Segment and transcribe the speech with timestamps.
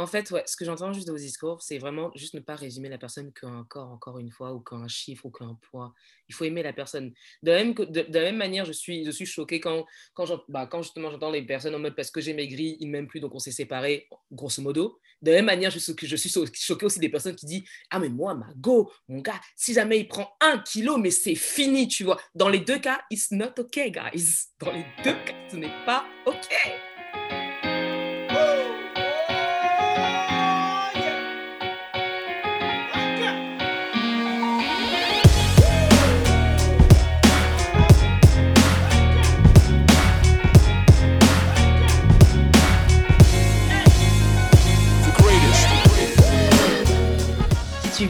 [0.00, 2.54] En fait, ouais, ce que j'entends juste de vos discours, c'est vraiment juste ne pas
[2.54, 5.92] résumer la personne qu'un corps, encore une fois, ou qu'un chiffre, ou qu'un poids.
[6.30, 7.12] Il faut aimer la personne.
[7.42, 9.84] De la même, de, la même manière, je suis, je suis choquée quand,
[10.14, 12.92] quand, bah, quand justement j'entends les personnes en mode parce que j'ai maigri, ils ne
[12.92, 14.98] m'aiment plus, donc on s'est séparés, grosso modo.
[15.20, 18.08] De la même manière, je, je suis choquée aussi des personnes qui disent Ah, mais
[18.08, 22.04] moi, ma go, mon gars, si jamais il prend un kilo, mais c'est fini, tu
[22.04, 22.18] vois.
[22.34, 24.46] Dans les deux cas, it's not okay, guys.
[24.60, 26.89] Dans les deux cas, ce n'est pas OK.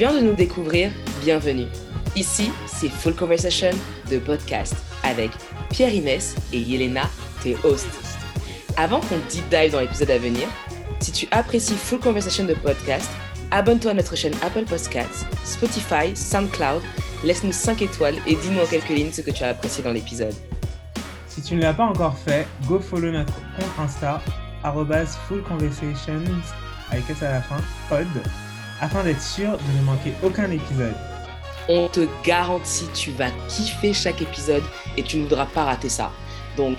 [0.00, 0.90] Viens de nous découvrir,
[1.22, 1.66] bienvenue.
[2.16, 3.68] Ici, c'est Full Conversation
[4.10, 5.30] de podcast avec
[5.68, 7.02] Pierre Inès et Yelena,
[7.42, 7.86] tes hosts.
[8.78, 10.48] Avant qu'on deep dive dans l'épisode à venir,
[11.00, 13.10] si tu apprécies Full Conversation de podcast,
[13.50, 16.80] abonne-toi à notre chaîne Apple Podcasts, Spotify, SoundCloud,
[17.22, 20.34] laisse-nous 5 étoiles et dis-nous en quelques lignes ce que tu as apprécié dans l'épisode.
[21.28, 24.22] Si tu ne l'as pas encore fait, go follow notre compte Insta,
[25.28, 26.24] Full Conversations,
[26.90, 27.58] avec S à la fin,
[27.90, 28.06] pod,
[28.80, 30.94] afin d'être sûr de ne manquer aucun épisode.
[31.68, 34.64] On te garantit, tu vas kiffer chaque épisode
[34.96, 36.10] et tu ne voudras pas rater ça.
[36.56, 36.78] Donc,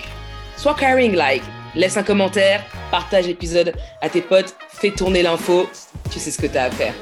[0.56, 1.42] sois caring, like,
[1.74, 5.68] laisse un commentaire, partage l'épisode à tes potes, fais tourner l'info,
[6.10, 6.94] tu sais ce que tu as à faire.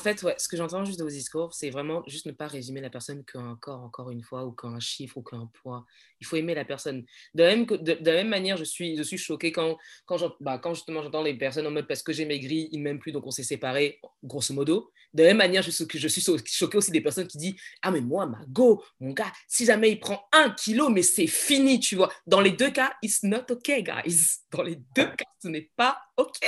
[0.00, 2.80] Fait, ouais, ce que j'entends juste de vos discours, c'est vraiment juste ne pas résumer
[2.80, 5.86] la personne qu'un corps, encore une fois, ou qu'un chiffre, ou qu'un poids.
[6.20, 7.04] Il faut aimer la personne.
[7.34, 10.58] De la même, de, la même manière, je suis, je suis choquée quand, quand, bah,
[10.58, 13.12] quand justement j'entends les personnes en mode parce que j'ai maigri, ils ne m'aiment plus,
[13.12, 14.90] donc on s'est séparés, grosso modo.
[15.12, 18.00] De la même manière, je, je suis choquée aussi des personnes qui disent Ah, mais
[18.00, 21.96] moi, ma go, mon gars, si jamais il prend un kilo, mais c'est fini, tu
[21.96, 22.10] vois.
[22.26, 24.38] Dans les deux cas, it's not okay, guys.
[24.50, 26.38] Dans les deux cas, ce n'est pas OK.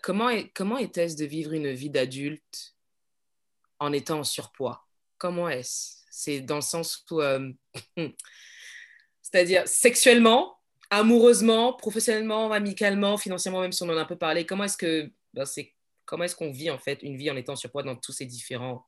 [0.00, 2.71] Comment, comment était-ce de vivre une vie d'adulte
[3.82, 4.86] en étant en surpoids.
[5.18, 6.02] Comment est-ce?
[6.10, 7.52] C'est dans le sens où, euh,
[9.22, 10.56] c'est-à-dire sexuellement,
[10.90, 15.10] amoureusement, professionnellement, amicalement, financièrement, même si on en a un peu parlé, comment est-ce que
[15.34, 17.96] ben, c'est comment est-ce qu'on vit en fait une vie en étant en surpoids dans
[17.96, 18.86] tous ces différents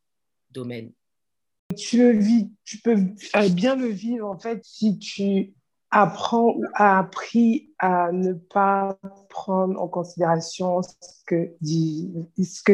[0.50, 0.93] domaines?
[1.77, 2.97] Tu le vis, tu peux
[3.37, 5.54] euh, bien le vivre en fait si tu
[5.91, 11.56] apprends ou as appris à ne pas prendre en considération ce que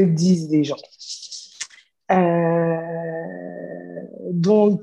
[0.05, 0.77] disent les gens.
[2.11, 4.01] Euh,
[4.33, 4.81] donc,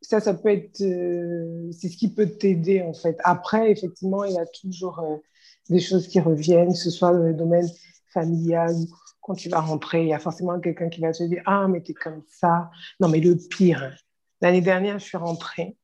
[0.00, 3.18] ça, ça peut être, euh, c'est ce qui peut t'aider en fait.
[3.24, 5.16] Après, effectivement, il y a toujours euh,
[5.68, 7.68] des choses qui reviennent, que ce soit dans le domaine
[8.12, 8.74] familial
[9.28, 11.82] quand tu vas rentrer, il y a forcément quelqu'un qui va te dire Ah, mais
[11.82, 12.70] t'es comme ça.
[12.98, 13.94] Non, mais le pire,
[14.40, 15.76] l'année dernière, je suis rentrée.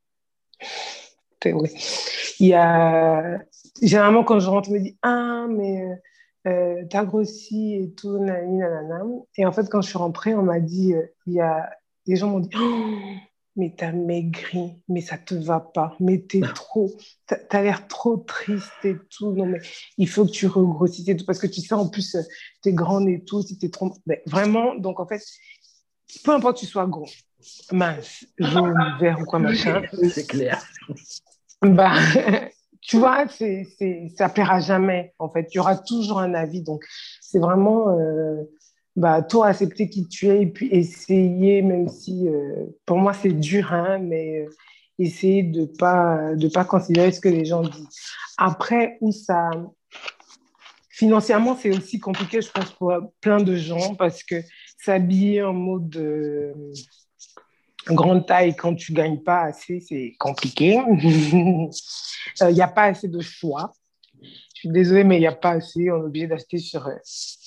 [1.45, 3.39] Il y a,
[3.83, 5.85] généralement, quand je rentre, on me dit Ah, mais
[6.47, 9.03] euh, t'as grossi et tout, nanana.
[9.37, 11.71] Et en fait, quand je suis rentrée, on m'a dit, euh, il y a
[12.07, 12.99] des gens m'ont dit, oh,
[13.57, 16.53] mais t'as maigri, mais ça te va pas, mais t'es ah.
[16.53, 16.91] trop,
[17.27, 19.33] t'as l'air trop triste et tout.
[19.33, 19.61] Non, mais
[19.97, 22.17] il faut que tu regrossisses et tout, parce que tu sais, en plus,
[22.63, 23.93] t'es grande et tout, si t'es trop.
[24.07, 25.23] Mais vraiment, donc en fait,
[26.25, 27.09] peu importe que tu sois gros,
[27.73, 29.83] mince, jaune, vert ou quoi, machin.
[30.11, 30.63] C'est clair.
[31.63, 31.95] Bah,
[32.85, 35.49] tu vois, c'est, c'est, ça plaira jamais, en fait.
[35.53, 36.63] Il y aura toujours un avis.
[36.63, 36.85] Donc,
[37.23, 38.43] c'est vraiment, euh,
[38.95, 43.33] bah, toi, accepter qui tu es et puis essayer, même si, euh, pour moi, c'est
[43.33, 44.51] dur, hein, mais euh,
[44.99, 47.89] essayer de pas, de pas considérer ce que les gens disent.
[48.37, 49.51] Après, où ça...
[50.91, 54.37] Financièrement, c'est aussi compliqué, je pense, pour plein de gens, parce que
[54.79, 55.97] s'habiller en mode
[57.89, 60.81] grande taille quand tu gagnes pas assez, c'est compliqué.
[62.41, 63.73] Il n'y a pas assez de choix.
[64.55, 65.91] Je suis désolée, mais il n'y a pas assez.
[65.91, 66.87] On est obligé d'acheter sur.
[66.87, 66.95] Euh,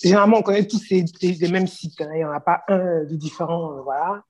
[0.03, 1.99] généralement, on connaît tous ces, les, mêmes sites.
[2.01, 2.09] Hein.
[2.13, 3.77] Il n'y en a pas un de différent.
[3.77, 4.23] Euh, voilà.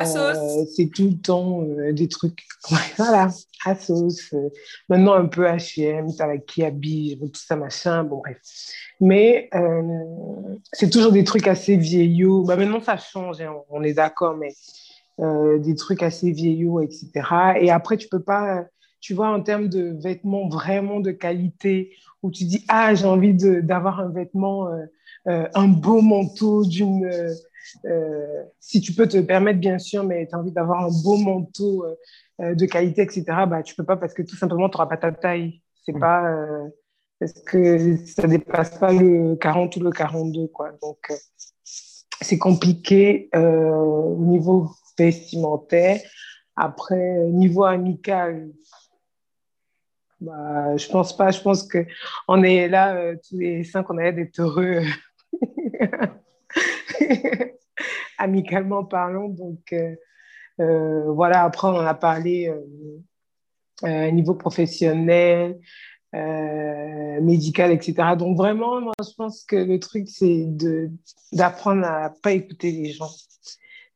[0.00, 2.44] Euh, c'est tout le temps des trucs.
[2.96, 3.28] voilà,
[3.64, 4.34] Asos.
[4.88, 8.02] maintenant, un peu HM, avec Kiabi, tout ça, machin.
[8.04, 8.38] Bon, bref.
[9.00, 9.50] Mais
[10.72, 12.42] c'est toujours des trucs assez vieillots.
[12.42, 14.54] Bah, maintenant, ça change, hein, on est d'accord, mais
[15.18, 17.10] des trucs assez vieillots, etc.
[17.60, 18.64] Et après, tu peux pas
[19.04, 23.34] tu vois, en termes de vêtements vraiment de qualité, où tu dis, ah, j'ai envie
[23.34, 24.86] d'avoir un vêtement, euh,
[25.28, 27.04] euh, un beau manteau d'une...
[27.84, 31.18] Euh, si tu peux te permettre, bien sûr, mais tu as envie d'avoir un beau
[31.18, 31.84] manteau
[32.38, 35.12] de qualité, etc., bah, tu peux pas parce que tout simplement, tu n'auras pas ta
[35.12, 35.60] taille.
[35.84, 36.00] C'est mm.
[36.00, 36.34] pas
[37.20, 40.72] parce que ça dépasse pas le 40 ou le 42, quoi.
[40.80, 41.12] Donc,
[41.62, 46.00] c'est compliqué au niveau vestimentaire.
[46.56, 48.50] Après, niveau amical,
[50.24, 51.30] bah, je pense pas.
[51.30, 51.86] Je pense que
[52.28, 54.82] on est là euh, tous les cinq, on a d'être heureux,
[58.18, 59.28] amicalement parlant.
[59.28, 59.94] Donc euh,
[60.60, 61.44] euh, voilà.
[61.44, 62.52] Après, on a parlé
[63.82, 65.58] niveau professionnel,
[66.12, 68.16] médical, etc.
[68.16, 70.46] Donc vraiment, je pense que le truc, c'est
[71.32, 73.10] d'apprendre à pas écouter les gens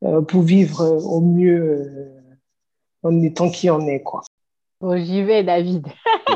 [0.01, 2.13] pour vivre au mieux
[3.03, 4.23] en étant qui on est, quoi.
[4.81, 5.87] Bon, j'y vais, David.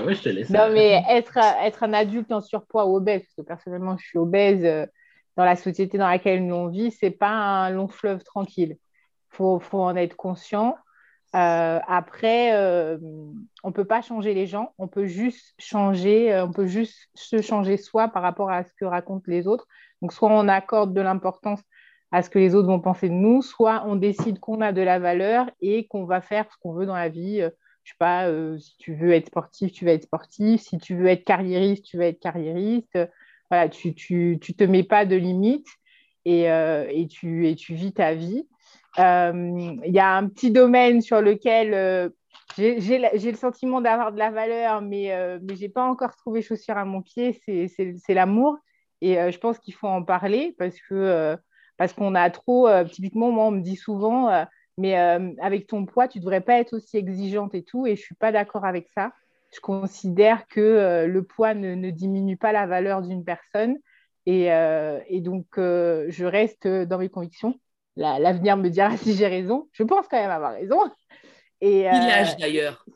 [0.05, 0.51] oui, je te laisse.
[0.51, 4.19] non, mais être, être un adulte en surpoids ou obèse, parce que personnellement, je suis
[4.19, 4.87] obèse, euh,
[5.37, 8.77] dans la société dans laquelle nous on vit, c'est pas un long fleuve tranquille.
[8.79, 10.77] Il faut, faut, en être conscient.
[11.35, 12.99] Euh, après, euh,
[13.63, 17.41] on ne peut pas changer les gens, on peut juste changer, on peut juste se
[17.41, 19.67] changer soi par rapport à ce que racontent les autres.
[20.03, 21.61] Donc, soit on accorde de l'importance
[22.13, 24.83] à ce que les autres vont penser de nous, soit on décide qu'on a de
[24.83, 27.43] la valeur et qu'on va faire ce qu'on veut dans la vie.
[27.85, 30.61] Je sais pas, euh, si tu veux être sportif, tu vas être sportif.
[30.61, 32.99] Si tu veux être carriériste, tu vas être carriériste.
[33.51, 35.69] Voilà, tu, tu, tu te mets pas de limites
[36.25, 38.47] et, euh, et, tu, et tu vis ta vie.
[38.99, 42.13] Euh, il y a un petit domaine sur lequel
[42.59, 45.11] j'ai le sentiment d'avoir de la valeur, mais,
[45.43, 48.59] mais je n'ai pas encore trouvé chaussure à mon pied, c'est l'amour.
[49.01, 51.37] Et je pense qu'il faut en parler parce que
[51.77, 54.45] parce qu'on a trop, euh, typiquement, moi, on me dit souvent, euh,
[54.79, 57.97] mais euh, avec ton poids, tu ne devrais pas être aussi exigeante et tout, et
[57.97, 59.13] je ne suis pas d'accord avec ça.
[59.55, 63.77] Je considère que le poids ne, diminue pas la valeur d'une personne,
[64.25, 64.49] et,
[65.21, 67.61] donc je reste dans mes convictions.
[67.97, 69.69] L'avenir me dira si j'ai raison.
[69.73, 70.79] Je pense quand même avoir raison.
[71.61, 72.87] Et, Village d'ailleurs.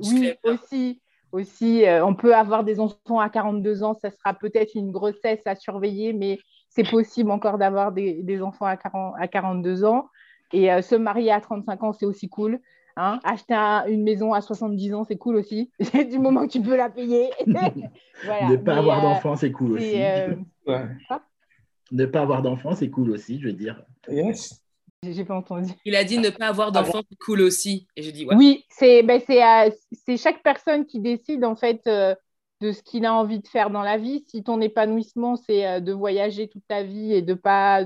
[0.00, 1.00] Oui, aussi.
[1.30, 5.54] Aussi, on peut avoir des enfants à 42 ans, ça sera peut-être une grossesse à
[5.54, 6.40] surveiller, mais
[6.74, 10.08] c'est possible encore d'avoir des, enfants à, 40, à 42 ans.
[10.52, 12.60] Et euh, se marier à 35 ans, c'est aussi cool.
[12.96, 13.20] Hein.
[13.24, 13.54] Acheter
[13.88, 15.70] une maison à 70 ans, c'est cool aussi.
[16.10, 17.30] du moment que tu peux la payer.
[18.24, 20.00] Ne pas avoir euh, d'enfants, c'est cool aussi.
[20.00, 20.34] Euh,
[21.90, 23.82] ne pas avoir d'enfants, c'est cool aussi, je veux dire.
[24.08, 24.62] Yes.
[25.02, 25.72] J'ai pas entendu.
[25.84, 27.88] Il a dit ne pas avoir d'enfants, c'est cool aussi.
[27.96, 29.20] Et je dis Oui, c'est ben,
[30.16, 31.82] chaque personne qui décide en fait
[32.62, 34.24] de ce qu'il a envie de faire dans la vie.
[34.28, 37.84] Si ton épanouissement, c'est euh, de voyager toute ta vie et de pas.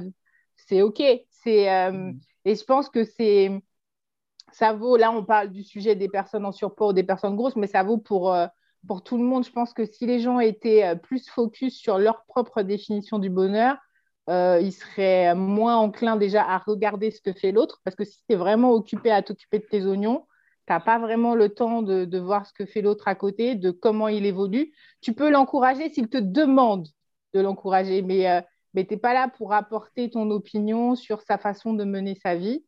[0.57, 1.03] C'est OK.
[1.31, 2.21] C'est, euh, mm.
[2.45, 3.51] Et je pense que c'est.
[4.53, 7.57] Ça vaut, là, on parle du sujet des personnes en surpoids ou des personnes grosses,
[7.57, 8.47] mais ça vaut pour, euh,
[8.87, 9.45] pour tout le monde.
[9.45, 13.77] Je pense que si les gens étaient plus focus sur leur propre définition du bonheur,
[14.29, 17.81] ils seraient moins enclins déjà à regarder ce que fait l'autre.
[17.85, 20.27] Parce que si tu es vraiment occupé à t'occuper de tes oignons,
[20.73, 24.09] n'as pas vraiment le temps de, voir ce que fait l'autre à côté, de comment
[24.09, 24.73] il évolue.
[25.01, 26.89] Tu peux l'encourager s'il te demande
[27.35, 28.41] de l'encourager, mais, euh,
[28.75, 32.65] tu n'es pas là pour apporter ton opinion sur sa façon de mener sa vie.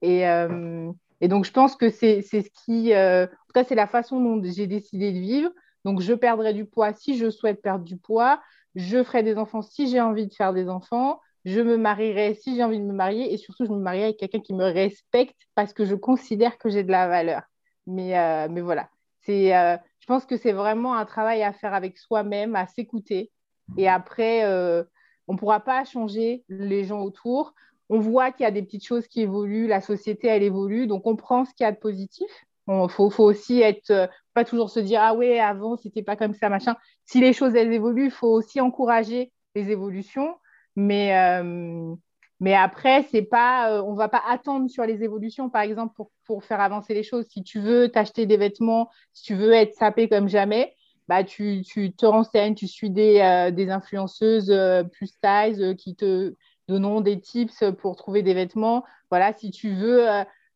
[0.00, 0.90] Et, euh,
[1.22, 5.18] donc, je pense que c'est ce qui, euh, c'est la façon dont j'ai décidé de
[5.18, 5.50] vivre.
[5.84, 8.40] Donc, je perdrai du poids si je souhaite perdre du poids.
[8.74, 12.56] Je ferai des enfants si j'ai envie de faire des enfants je me marierai si
[12.56, 15.36] j'ai envie de me marier et surtout, je me marierai avec quelqu'un qui me respecte
[15.54, 17.42] parce que je considère que j'ai de la valeur.
[17.86, 18.88] Mais, euh, mais voilà,
[19.22, 23.30] c'est, euh, je pense que c'est vraiment un travail à faire avec soi-même, à s'écouter.
[23.76, 24.84] Et après, euh,
[25.26, 27.54] on ne pourra pas changer les gens autour.
[27.88, 31.06] On voit qu'il y a des petites choses qui évoluent, la société, elle évolue, donc
[31.06, 32.28] on prend ce qu'il y a de positif.
[32.68, 36.32] Il faut, faut, aussi être, pas toujours se dire, ah ouais, avant, c'était pas comme
[36.32, 36.76] ça, machin.
[37.04, 40.36] Si les choses, elles évoluent, il faut aussi encourager les évolutions
[40.76, 41.94] mais, euh,
[42.40, 45.94] mais après, c'est pas, euh, on ne va pas attendre sur les évolutions, par exemple,
[46.24, 47.26] pour, faire avancer les choses.
[47.28, 50.74] Si tu veux t'acheter des vêtements, si tu veux être sapé comme jamais,
[51.08, 54.52] bah, tu, tu te renseignes, tu suis des, euh, influenceuses
[54.92, 56.34] plus size qui te
[56.68, 58.82] donneront des tips pour trouver des vêtements.
[59.10, 60.06] Voilà, si tu veux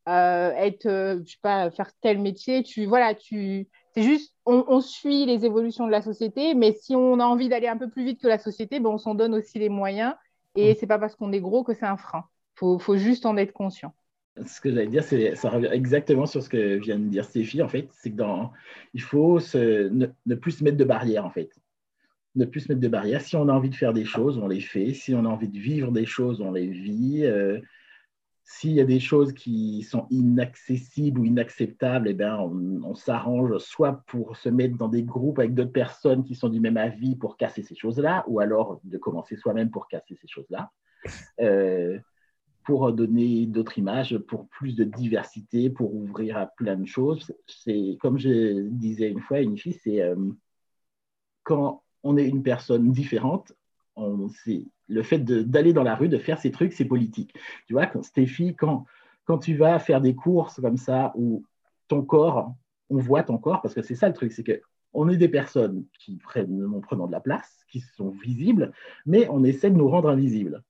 [0.07, 5.47] être, je sais pas, faire tel métier, tu, voilà, tu, c'est juste, on, suit les
[5.47, 8.29] évolutions de la société, mais si on a envie d'aller un peu plus vite que
[8.29, 10.13] la société, ben on s'en donne aussi les moyens.
[10.55, 10.77] Et mm.
[10.79, 12.27] c'est pas parce qu'on est gros que c'est un frein.
[12.61, 13.95] Il faut, juste en être conscient.
[14.45, 17.63] Ce que j'allais dire, c'est ça revient exactement sur ce que vient de dire Stéphie,
[17.63, 17.89] en fait.
[17.93, 18.53] C'est que dans,
[18.93, 21.51] il faut ne, plus se mettre de barrières, en fait.
[22.35, 23.23] Ne plus se mettre de barrières.
[23.23, 24.93] Si on a envie de faire des choses, on les fait.
[24.93, 27.25] Si on a envie de vivre des choses, on les vit.
[27.25, 27.61] Euh,
[28.49, 34.05] s'il y a des choses qui sont inaccessibles ou inacceptables, eh bien, on, s'arrange soit
[34.07, 37.37] pour se mettre dans des groupes avec d'autres personnes qui sont du même avis pour
[37.37, 40.71] casser ces choses-là, ou alors de commencer soi-même pour casser ces choses-là.
[41.41, 41.99] Euh,
[42.65, 47.33] pour donner d'autres images, pour plus de diversité, pour ouvrir à plein de choses.
[47.47, 50.17] C'est comme je disais une fois à une fille, c'est euh,
[51.43, 53.53] quand on est une personne différente,
[53.97, 54.29] on,
[54.89, 57.35] le fait d'aller dans la rue, de faire ces trucs, c'est politique.
[57.67, 58.87] Tu vois, quand, Stéphie, quand,
[59.25, 61.45] quand tu vas faire des courses comme ça, où
[61.89, 62.55] ton corps,
[62.91, 64.61] on voit ton corps, parce que c'est ça le truc, c'est que
[64.93, 68.73] on est des personnes qui prennent, en de la place, qui sont visibles,
[69.05, 70.63] mais on essaie de nous rendre invisibles.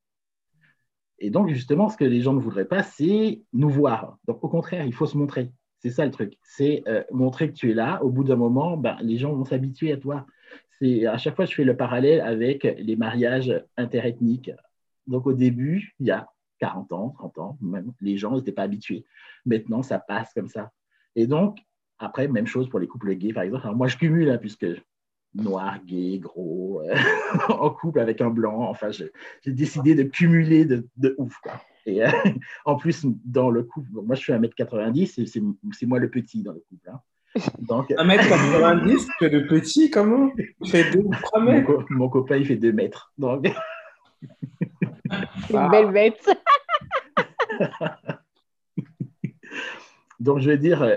[1.19, 4.19] Et donc, justement, ce que les gens ne voudraient pas, c'est nous voir.
[4.27, 5.53] Donc, au contraire, il faut se montrer.
[5.79, 6.37] C'est ça le truc.
[6.43, 8.03] C'est euh, montrer que tu es là.
[8.03, 10.27] Au bout d'un moment, ben, les gens vont s'habituer à toi.
[10.81, 14.51] C'est à chaque fois, je fais le parallèle avec les mariages interethniques.
[15.07, 16.29] Donc, au début, il y a
[16.61, 19.05] 40 ans, 30 ans, même, les gens n'étaient pas habitués.
[19.45, 20.73] Maintenant, ça passe comme ça.
[21.15, 21.59] Et donc,
[21.99, 23.69] après, même chose pour les couples gays, par exemple.
[23.75, 24.67] moi, je cumule, hein, puisque
[25.35, 26.95] noir, gay, gros, euh,
[27.49, 28.69] en couple avec un blanc.
[28.69, 29.11] Enfin, j'ai
[29.53, 31.39] décidé de cumuler de, de ouf.
[31.43, 31.61] Quoi.
[31.85, 32.11] Et euh,
[32.65, 35.27] en plus, dans le couple, moi je suis 1m90,
[35.73, 36.91] c'est moi le petit dans le couple.
[36.91, 37.01] Hein.
[37.59, 40.31] Donc, 1m90, tu es le petit, comment
[40.63, 43.13] Tu fais 2 3 mètres mon, mon, copain, il fait 2 mètres.
[43.19, 43.47] Donc...
[45.49, 46.29] C'est une belle bête.
[50.21, 50.97] donc, je veux dire, euh,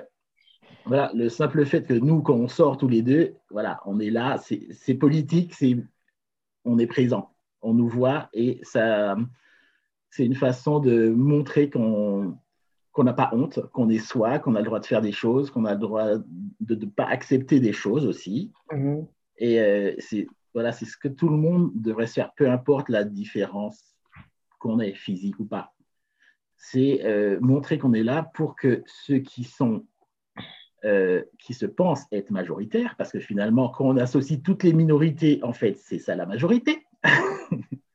[0.85, 4.09] voilà, le simple fait que nous, quand on sort tous les deux, voilà, on est
[4.09, 5.77] là, c'est politique, c'est
[6.65, 7.31] on est présent,
[7.61, 9.15] on nous voit et ça,
[10.09, 12.37] c'est une façon de montrer qu'on
[12.99, 15.51] qu'on n'a pas honte, qu'on est soi, qu'on a le droit de faire des choses,
[15.51, 18.51] qu'on a le droit de ne pas accepter des choses aussi.
[18.73, 19.07] Mm-hmm.
[19.37, 22.89] Et euh, c'est voilà, c'est ce que tout le monde devrait se faire, peu importe
[22.89, 23.95] la différence
[24.59, 25.73] qu'on ait, physique ou pas.
[26.57, 29.85] C'est euh, montrer qu'on est là pour que ceux qui sont
[30.83, 35.39] euh, qui se pensent être majoritaires, parce que finalement, quand on associe toutes les minorités,
[35.41, 36.85] en fait, c'est ça la majorité.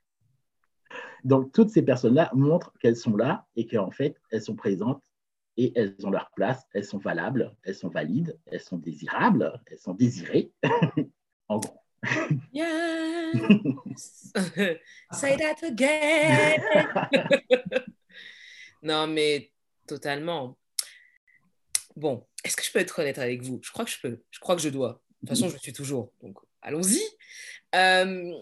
[1.25, 5.03] Donc, toutes ces personnes-là montrent qu'elles sont là et qu'en fait, elles sont présentes
[5.57, 9.79] et elles ont leur place, elles sont valables, elles sont valides, elles sont désirables, elles
[9.79, 10.53] sont désirées,
[11.49, 11.81] en gros.
[12.53, 14.33] Yes!
[15.13, 16.61] Say that again!
[18.83, 19.51] non, mais
[19.87, 20.59] totalement.
[21.97, 23.61] Bon, est-ce que je peux être honnête avec vous?
[23.63, 24.21] Je crois que je peux.
[24.31, 25.01] Je crois que je dois.
[25.23, 26.13] De toute façon, je suis toujours.
[26.21, 27.01] Donc, allons-y.
[27.75, 28.35] Euh,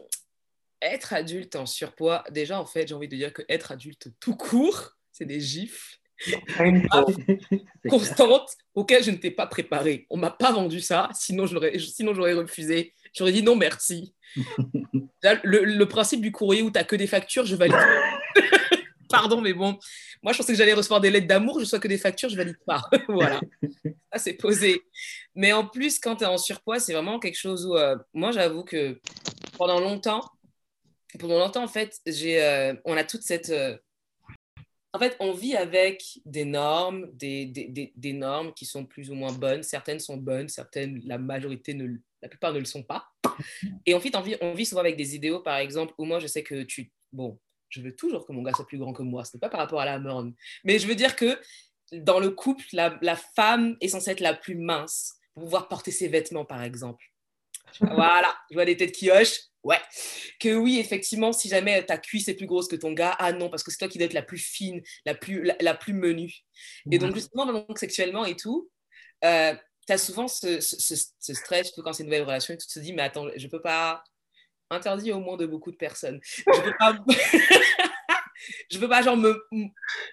[0.82, 4.36] être adulte en surpoids, déjà, en fait, j'ai envie de dire que être adulte tout
[4.36, 5.98] court, c'est des gifles
[7.88, 10.06] constantes auxquelles je ne t'ai pas préparé.
[10.10, 12.94] On m'a pas vendu ça, sinon j'aurais, sinon j'aurais refusé.
[13.12, 14.14] J'aurais dit non merci.
[14.36, 17.76] le, le, principe du courrier où tu n'as que des factures, je valide.
[19.08, 19.78] Pardon, mais bon,
[20.22, 22.36] moi, je pensais que j'allais recevoir des lettres d'amour, je ne que des factures, je
[22.36, 22.82] valide pas.
[23.08, 23.40] voilà,
[24.10, 24.80] ça c'est posé.
[25.34, 28.30] Mais en plus, quand tu es en surpoids, c'est vraiment quelque chose où, euh, moi,
[28.32, 28.98] j'avoue que
[29.58, 30.22] pendant longtemps,
[31.18, 33.50] pendant longtemps, en fait, j'ai, euh, on a toute cette.
[33.50, 33.76] Euh,
[34.94, 39.14] en fait, on vit avec des normes, des, des, des, normes qui sont plus ou
[39.14, 39.62] moins bonnes.
[39.62, 43.08] Certaines sont bonnes, certaines, la majorité, ne, la plupart ne le sont pas.
[43.86, 46.18] Et en fait, on vit, on vit souvent avec des idéaux, par exemple, où moi,
[46.18, 46.92] je sais que tu.
[47.10, 47.38] Bon,
[47.70, 49.24] je veux toujours que mon gars soit plus grand que moi.
[49.24, 50.34] Ce n'est pas par rapport à la morne.
[50.64, 51.40] Mais je veux dire que
[51.92, 55.90] dans le couple, la, la femme est censée être la plus mince pour pouvoir porter
[55.90, 57.04] ses vêtements, par exemple.
[57.80, 59.51] Voilà, je vois des têtes qui hochent.
[59.64, 59.80] Ouais.
[60.40, 63.48] Que oui, effectivement, si jamais ta cuisse est plus grosse que ton gars, ah non,
[63.48, 66.32] parce que c'est toi qui dois être la plus fine, la plus, la, plus menue.
[66.90, 68.70] Et donc, justement, donc, sexuellement et tout,
[69.24, 69.54] euh,
[69.86, 70.76] tu as souvent ce, ce,
[71.18, 73.46] ce, stress, surtout quand c'est une nouvelle relation, et tu te dis, mais attends, je
[73.48, 74.02] peux pas.
[74.70, 76.18] Interdit au moins de beaucoup de personnes.
[76.24, 76.96] Je peux pas.
[78.70, 79.38] je peux pas, genre, me.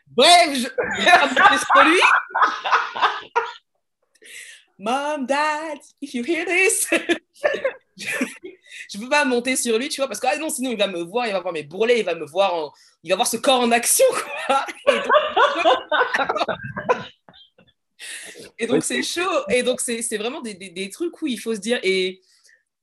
[0.06, 0.68] Bref, je.
[0.68, 2.00] je lui.
[4.77, 6.89] Mom, Dad, if you hear this.
[8.91, 10.88] je peux pas monter sur lui, tu vois, parce que ah non, sinon il va
[10.88, 13.38] me voir, il va voir mes bourrelets, il va me voir, il va voir ce
[13.38, 14.06] corps en action.
[18.58, 21.53] Et donc c'est chaud, et donc c'est vraiment des, des, des, trucs où il faut
[21.53, 22.22] se dire, et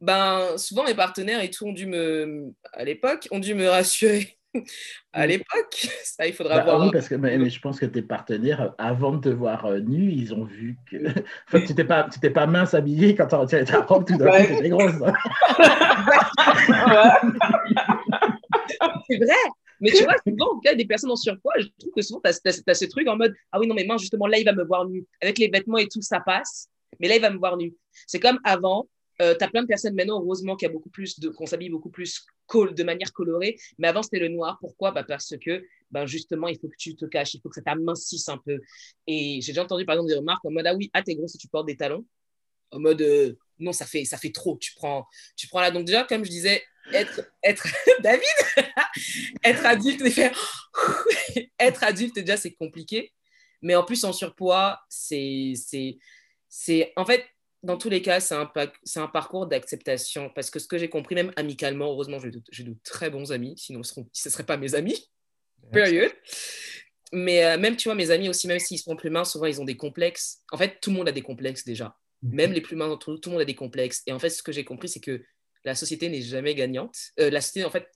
[0.01, 4.39] ben souvent mes partenaires et tout ont dû me, à l'époque, ont dû me rassurer
[5.13, 5.75] à l'époque.
[6.05, 6.81] Ça, il faudra bah, voir.
[6.83, 10.11] Oui, parce que mais, je pense que tes partenaires, avant de te voir euh, nu,
[10.11, 10.97] ils ont vu que
[11.49, 14.31] enfin, tu n'étais pas, pas mince habillée quand tu as retiré ta robe, tout d'un
[14.31, 14.93] coup, tu étais grosse.
[19.09, 19.35] c'est vrai.
[19.81, 22.31] Mais tu vois, souvent, en cas, des personnes en surpoids, je trouve que souvent, tu
[22.31, 24.53] as, as, ce truc en mode Ah oui, non, mais mince, justement, là, il va
[24.53, 25.05] me voir nu.
[25.21, 26.69] Avec les vêtements et tout, ça passe.
[27.01, 27.75] Mais là, il va me voir nu.
[28.07, 28.87] C'est comme avant,
[29.21, 31.91] euh, tu plein de personnes maintenant, heureusement, qui a beaucoup plus de, qu'on s'habille beaucoup
[31.91, 33.57] plus col, de manière colorée.
[33.79, 34.59] Mais avant, c'était le noir.
[34.61, 34.93] Pourquoi?
[34.93, 37.63] Bah Parce que, ben, justement, il faut que tu te caches, il faut que ça
[37.63, 38.61] t'amincisse un peu.
[39.07, 41.29] Et j'ai déjà entendu, par exemple, des remarques en mode Ah oui, ah, t'es gros
[41.29, 42.05] si tu portes des talons.
[42.73, 44.59] En mode euh, Non, ça fait, ça fait trop.
[44.59, 45.07] Tu prends,
[45.37, 45.71] tu prends là.
[45.71, 47.67] Donc, déjà, comme je disais, être, être
[48.03, 48.23] David,
[49.45, 50.03] être adulte,
[51.59, 53.13] être adulte, déjà, c'est compliqué.
[53.63, 55.55] Mais en plus, en surpoids, c'est,
[56.49, 57.25] c'est, en fait,
[57.63, 60.31] dans tous les cas, c'est un, parcours d'acceptation.
[60.35, 63.83] Parce que ce que j'ai compris, même amicalement, heureusement, j'ai de, très bons amis, sinon
[63.83, 65.11] ce ne seraient pas mes amis.
[65.73, 66.13] Période.
[67.13, 69.61] Mais euh, même, tu vois, mes amis aussi, même s'ils sont plus minces, souvent, ils
[69.61, 70.43] ont des complexes.
[70.53, 71.97] En fait, tout le monde a des complexes déjà.
[72.23, 72.35] Mhm.
[72.35, 74.03] Même les plus minces d'entre nous, tout le monde a des complexes.
[74.07, 75.25] Et en fait, ce que j'ai compris, c'est que
[75.65, 76.97] la société n'est jamais gagnante.
[77.21, 77.89] Euh, la société, en fait,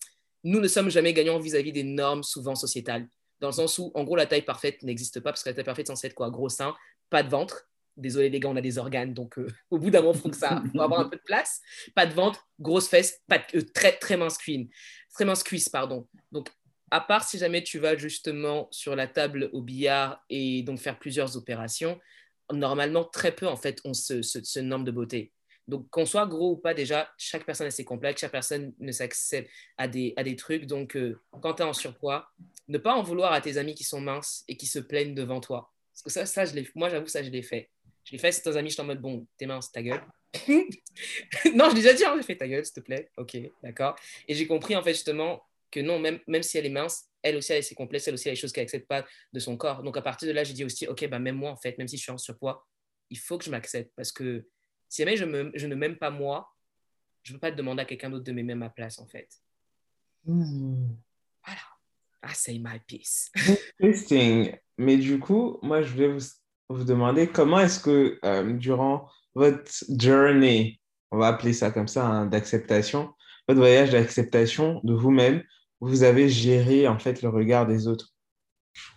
[0.45, 3.09] nous ne sommes jamais gagnants vis-à-vis des normes souvent sociétales.
[3.41, 5.65] Dans le sens où, en gros, la taille parfaite n'existe pas, parce que la taille
[5.65, 6.31] parfaite, c'est censé être quoi?
[6.31, 6.75] Gros sein,
[7.09, 7.70] pas de ventre.
[8.01, 10.31] Désolé les gars, on a des organes, donc euh, au bout d'un moment, il faut
[10.31, 11.61] que ça faut avoir un peu de place.
[11.95, 14.67] Pas de ventre, grosse fesse, pas de, très, très mince cuisse.
[15.15, 16.09] Très mince cuisse, pardon.
[16.33, 16.49] Donc
[16.91, 20.99] à part si jamais tu vas justement sur la table au billard et donc faire
[20.99, 22.01] plusieurs opérations,
[22.53, 25.33] normalement, très peu, en fait, ont ce, ce, norme de beauté.
[25.69, 28.93] Donc, qu'on soit gros ou pas, déjà, chaque personne a ses complexes, chaque personne ne
[28.93, 30.67] s'accède à des, à des trucs.
[30.67, 32.29] Donc, euh, quand tu es en surpoids,
[32.69, 35.41] ne pas en vouloir à tes amis qui sont minces et qui se plaignent devant
[35.41, 35.73] toi.
[35.93, 37.71] Parce que ça, ça je moi, j'avoue, ça, je l'ai fait.
[38.05, 40.03] Je l'ai fait, c'est tes amis, je suis en mode, bon, t'es mince, ta gueule.
[41.55, 43.11] non, je l'ai déjà dit, hein, j'ai fait ta gueule, s'il te plaît.
[43.17, 43.97] Ok, d'accord.
[44.29, 47.37] Et j'ai compris, en fait, justement, que non, même, même si elle est mince, elle
[47.37, 49.83] aussi a ses complexes, elle aussi a des choses qu'elle n'accepte pas de son corps.
[49.83, 51.89] Donc à partir de là, j'ai dit aussi, ok, bah, même moi, en fait, même
[51.89, 52.67] si je suis en surpoids,
[53.11, 54.47] il faut que je m'accepte parce que
[54.89, 56.49] si jamais je, me, je ne m'aime pas moi,
[57.23, 59.29] je ne peux pas demander à quelqu'un d'autre de m'aimer à ma place, en fait.
[60.25, 60.89] Hmm.
[61.45, 61.61] Voilà.
[62.23, 63.31] I say my piece.
[63.81, 64.57] Interesting.
[64.79, 66.21] Mais du coup, moi, je voulais vous,
[66.75, 72.07] vous demander comment est-ce que euh, durant votre journey, on va appeler ça comme ça,
[72.07, 73.11] hein, d'acceptation,
[73.49, 75.43] votre voyage d'acceptation de vous-même,
[75.81, 78.11] vous avez géré en fait le regard des autres?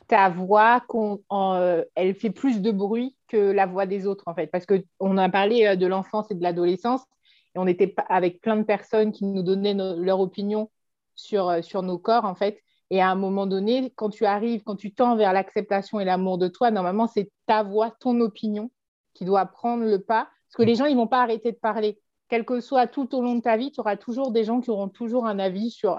[0.07, 0.83] Ta voix,
[1.31, 5.17] euh, elle fait plus de bruit que la voix des autres en fait, parce qu'on
[5.17, 7.01] a parlé euh, de l'enfance et de l'adolescence,
[7.55, 10.69] et on était avec plein de personnes qui nous donnaient leur opinion
[11.15, 12.59] sur, sur nos corps en fait.
[12.93, 16.37] Et à un moment donné, quand tu arrives, quand tu tends vers l'acceptation et l'amour
[16.37, 18.69] de toi, normalement, c'est ta voix, ton opinion
[19.15, 20.29] qui doit prendre le pas.
[20.47, 23.15] Parce que les gens, ils ne vont pas arrêter de parler quel que soit tout
[23.15, 25.71] au long de ta vie, tu auras toujours des gens qui auront toujours un avis
[25.71, 25.97] sur,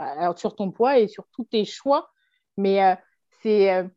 [0.56, 2.10] ton poids et sur tous tes choix.
[2.58, 2.94] Mais euh,
[3.46, 3.88] euh,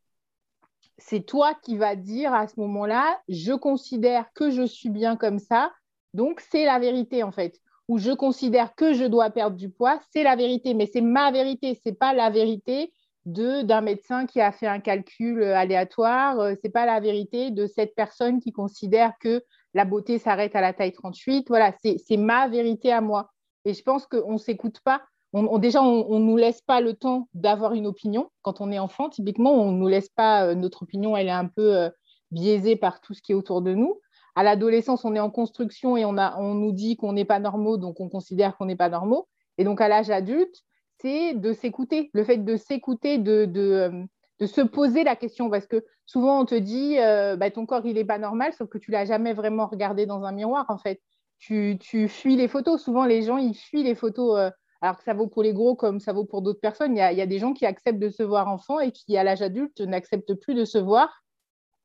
[0.98, 5.38] c'est toi qui vas dire à ce moment-là, je considère que je suis bien comme
[5.38, 5.72] ça,
[6.16, 7.62] donc c'est la vérité en fait.
[7.88, 11.32] Ou je considère que je dois perdre du poids, c'est la vérité, mais c'est ma
[11.32, 12.92] vérité, c'est pas la vérité
[13.26, 17.94] d'un médecin qui a fait un calcul aléatoire, euh, c'est pas la vérité de cette
[17.94, 21.46] personne qui considère que la beauté s'arrête à la taille 38.
[21.50, 23.30] Voilà, c'est ma vérité à moi.
[23.66, 25.02] Et je pense qu'on ne s'écoute pas.
[25.34, 28.32] On, déjà, on ne nous laisse pas le temps d'avoir une opinion.
[28.44, 31.32] Quand on est enfant, typiquement, on ne nous laisse pas, euh, notre opinion, elle est
[31.32, 31.90] un peu euh,
[32.32, 34.00] biaisée par tout ce qui est autour de nous.
[34.38, 36.14] À l'adolescence, on est en construction et on,
[36.54, 39.28] nous dit qu'on n'est pas normaux, donc on considère qu'on n'est pas normaux.
[39.58, 40.62] Et donc, à l'âge adulte,
[41.02, 42.12] c'est de s'écouter.
[42.14, 46.54] Le fait de s'écouter, de, euh, se poser la question parce que souvent on te
[46.54, 49.66] dit euh, bah, ton corps il n'est pas normal sauf que tu l'as jamais vraiment
[49.66, 51.02] regardé dans un miroir en fait.
[51.40, 52.80] Tu, fuis les photos.
[52.80, 55.76] Souvent les gens ils fuient les photos euh, alors que ça vaut pour les gros
[55.76, 56.96] comme ça vaut pour d'autres personnes.
[56.96, 59.42] Il y, a, des gens qui acceptent de se voir enfant et qui à l'âge
[59.42, 61.24] adulte n'acceptent plus de se voir.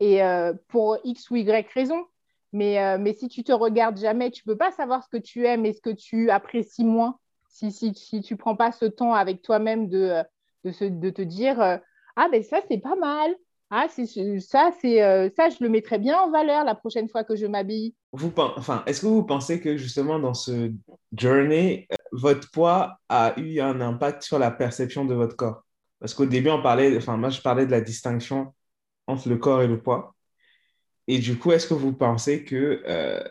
[0.01, 0.21] Et
[0.69, 2.05] pour x ou y raison
[2.53, 5.65] mais, mais si tu te regardes jamais tu peux pas savoir ce que tu aimes
[5.67, 9.43] et ce que tu apprécies moins si, si, si tu prends pas ce temps avec
[9.43, 10.23] toi-même de,
[10.65, 11.81] de, de te dire
[12.17, 13.35] ah ben ça c'est pas mal.
[13.75, 17.47] Ah ça euh, ça je le mettrai bien en valeur la prochaine fois que je
[17.47, 17.95] m'habille.
[18.12, 20.71] Enfin est-ce que vous pensez que justement dans ce
[21.17, 25.65] journey euh, votre poids a eu un impact sur la perception de votre corps?
[26.01, 28.53] Parce qu'au début on parlait enfin moi je parlais de la distinction
[29.07, 30.15] entre le corps et le poids.
[31.12, 33.22] Et du coup, est-ce que vous pensez que euh,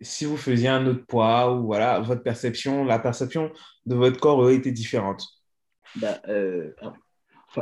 [0.00, 3.52] si vous faisiez un autre poids ou voilà, votre perception, la perception
[3.86, 5.24] de votre corps aurait été différente?
[5.94, 6.20] Bah,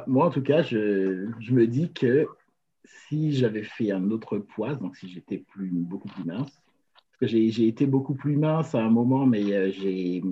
[0.07, 2.26] moi, en tout cas, je, je, me dis que
[3.09, 6.50] si j'avais fait un autre poids, donc si j'étais plus, beaucoup plus mince,
[7.20, 10.22] parce que j'ai été beaucoup plus mince à un moment, mais euh, j'ai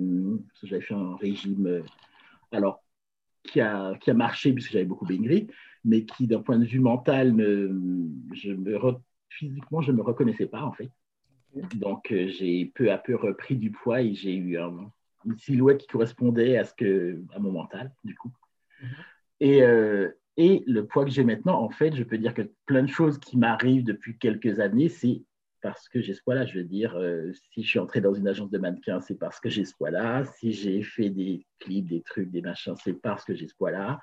[0.63, 1.83] j'avais fait un régime, euh,
[2.51, 2.83] alors,
[3.43, 5.47] qui a, qui a marché puisque j'avais beaucoup maigri,
[5.85, 7.71] mais qui, d'un point de vue mental, me,
[8.33, 8.77] je me
[9.29, 10.91] physiquement, je ne me reconnaissais pas, en fait.
[11.75, 15.87] Donc, euh, j'ai peu à peu repris du poids et j'ai eu une silhouette qui
[15.87, 18.31] correspondait à, ce que, à mon mental, du coup.
[18.81, 18.87] Mm-hmm.
[19.39, 22.83] Et, euh, et le poids que j'ai maintenant, en fait, je peux dire que plein
[22.83, 25.23] de choses qui m'arrivent depuis quelques années, c'est
[25.61, 26.45] parce que j'ai ce poids-là.
[26.45, 29.39] Je veux dire, euh, si je suis entré dans une agence de mannequins, c'est parce
[29.39, 30.25] que j'ai ce poids-là.
[30.25, 33.99] Si j'ai fait des clips, des trucs, des machins, c'est parce que j'ai ce poids-là.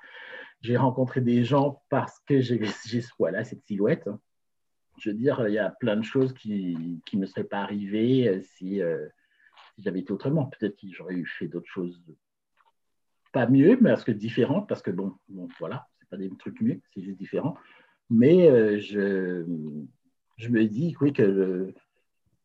[0.61, 2.59] J'ai rencontré des gens parce que j'ai
[3.01, 4.09] ce poids-là, cette silhouette.
[4.99, 8.41] Je veux dire, il y a plein de choses qui ne seraient pas arrivées euh,
[8.41, 8.79] si,
[9.75, 10.45] si j'avais été autrement.
[10.45, 12.01] Peut-être que j'aurais fait d'autres choses
[13.35, 16.61] pas mieux, mais parce que différentes, parce que bon, bon voilà, c'est pas des trucs
[16.61, 17.57] mieux, c'est juste différent.
[18.09, 19.43] Mais euh, je,
[20.37, 21.73] je me dis oui, que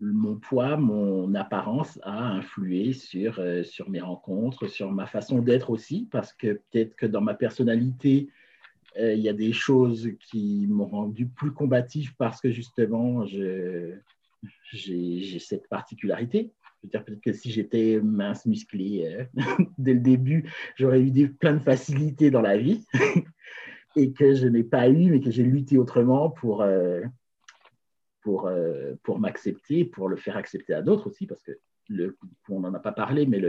[0.01, 5.71] mon poids, mon apparence a influé sur, euh, sur mes rencontres, sur ma façon d'être
[5.71, 8.29] aussi, parce que peut-être que dans ma personnalité,
[8.99, 13.99] euh, il y a des choses qui m'ont rendu plus combatif parce que justement, j'ai
[15.39, 16.53] cette particularité.
[16.83, 19.25] Je veux dire, peut-être que si j'étais mince, musclé euh,
[19.79, 22.85] dès le début, j'aurais eu plein de facilités dans la vie
[23.97, 27.03] et que je n'ai pas eu, mais que j'ai lutté autrement pour, euh,
[28.23, 28.49] pour,
[29.19, 31.53] m'accepter, pour le faire accepter à d'autres aussi, parce que
[32.49, 33.43] on n'en a pas parlé, mais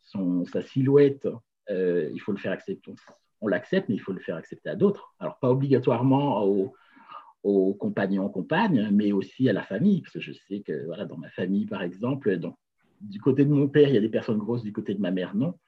[0.00, 1.28] son, sa silhouette,
[1.68, 2.94] il faut le faire accepter.
[3.42, 5.14] On l'accepte, mais il faut le faire accepter à d'autres.
[5.18, 6.72] Alors, pas obligatoirement aux,
[7.42, 11.18] aux compagnons, compagnes, mais aussi à la famille, parce que je sais que voilà, dans
[11.18, 12.56] ma famille, par exemple, donc,
[13.00, 15.10] du côté de mon père, il y a des personnes grosses, du côté de ma
[15.10, 15.58] mère, non.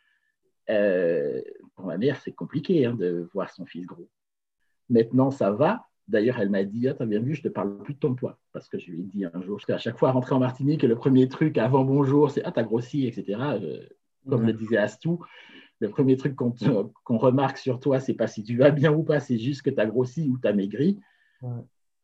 [0.71, 1.43] Euh,
[1.75, 4.09] pour ma mère, c'est compliqué hein, de voir son fils gros.
[4.89, 5.87] Maintenant, ça va.
[6.07, 8.39] D'ailleurs, elle m'a dit, ah, t'as bien vu, je te parle plus de ton poids.
[8.53, 10.95] Parce que je lui ai dit un jour, à chaque fois rentrer en Martinique, le
[10.95, 13.59] premier truc avant bonjour, c'est, ah, t'as grossi, etc.
[14.29, 15.25] comme le disait Astou,
[15.85, 19.21] le premier truc qu'on, remarque sur toi, c'est pas si tu vas bien ou pas,
[19.21, 20.99] c'est juste que tu as grossi ou tu as maigri.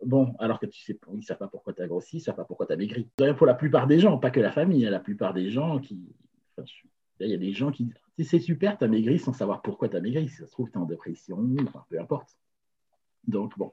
[0.05, 2.25] Bon, alors que tu sais, ils ne savent pas pourquoi tu as grossi, ils ne
[2.25, 3.09] savent pas pourquoi tu as maigri.
[3.37, 6.15] Pour la plupart des gens, pas que la famille, la plupart des gens qui.
[7.21, 7.85] il y a des gens qui
[8.19, 10.29] disent c'est super, tu as maigri sans savoir pourquoi tu as maigri.
[10.29, 11.39] Si ça se trouve, tu es en dépression,
[11.89, 12.37] peu importe.
[13.27, 13.73] Donc, bon.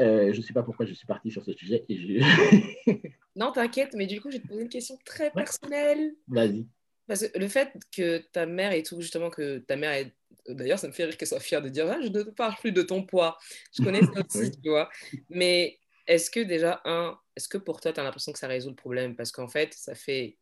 [0.00, 1.84] Euh, je ne sais pas pourquoi je suis parti sur ce sujet.
[1.88, 2.20] Et
[3.36, 6.14] non, t'inquiète, mais du coup, je vais te poser une question très personnelle.
[6.28, 6.66] Vas-y.
[7.08, 10.14] Parce que le fait que ta mère et tout, justement, que ta mère est
[10.48, 12.72] D'ailleurs, ça me fait rire qu'elle soit fière de dire ah, Je ne parle plus
[12.72, 13.36] de ton poids.
[13.76, 14.88] Je connais ça aussi, tu vois.
[15.28, 18.70] Mais est-ce que déjà, un, est-ce que pour toi, tu as l'impression que ça résout
[18.70, 19.14] le problème?
[19.14, 20.38] Parce qu'en fait, ça fait.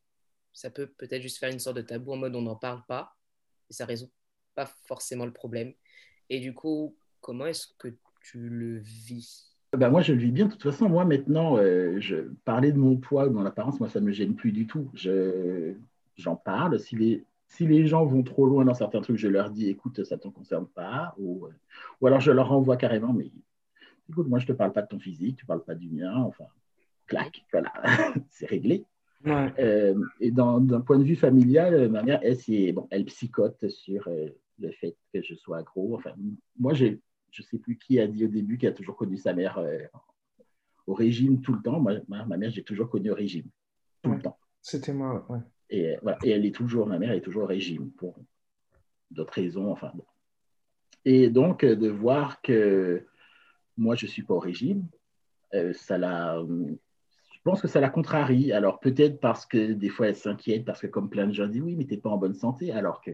[0.52, 3.14] Ça peut peut-être juste faire une sorte de tabou en mode on n'en parle pas.
[3.68, 4.10] Et ça résout
[4.54, 5.72] pas forcément le problème.
[6.30, 7.88] Et du coup, comment est-ce que
[8.22, 9.52] tu le vis?
[9.76, 10.46] Ben moi, je le vis bien.
[10.46, 13.80] De toute façon, moi, maintenant, euh, je parlais de mon poids ou de mon apparence,
[13.80, 14.90] moi, ça ne me gêne plus du tout.
[14.94, 15.74] Je,
[16.16, 16.78] j'en parle.
[16.78, 20.04] Si les, si les gens vont trop loin dans certains trucs, je leur dis, écoute,
[20.04, 21.14] ça ne te concerne pas.
[21.18, 21.50] Ou, euh,
[22.00, 23.30] ou alors je leur renvoie carrément, mais
[24.08, 25.88] écoute, moi, je ne te parle pas de ton physique, tu ne parles pas du
[25.88, 26.14] mien.
[26.16, 26.44] Enfin,
[27.06, 27.72] clac, voilà,
[28.30, 28.84] c'est réglé.
[29.26, 34.08] Euh, et d'un point de vue familial, euh, ma mère, elle, bon, elle psychote sur
[34.58, 35.96] le fait que je sois gros.
[35.96, 36.12] Enfin,
[36.58, 39.32] moi, je ne sais plus qui a dit au début qu'elle a toujours connu sa
[39.32, 39.60] mère
[40.86, 41.80] au régime tout le temps.
[41.80, 43.48] Moi, ma, mère, j'ai toujours connu au régime
[44.02, 44.38] tout le temps.
[44.60, 45.40] C'était moi, ouais.
[45.70, 46.18] Et, voilà.
[46.22, 48.16] et elle est toujours, ma mère est toujours au régime pour
[49.10, 49.70] d'autres raisons.
[49.72, 49.92] Enfin,
[51.04, 53.04] Et donc, euh, de voir que
[53.76, 54.86] moi, je ne suis pas au régime,
[55.54, 56.42] euh, ça la,
[57.32, 58.52] je pense que ça la contrarie.
[58.52, 61.62] Alors, peut-être parce que des fois, elle s'inquiète, parce que comme plein de gens disent,
[61.62, 63.12] oui, mais tu n'es pas en bonne santé, alors que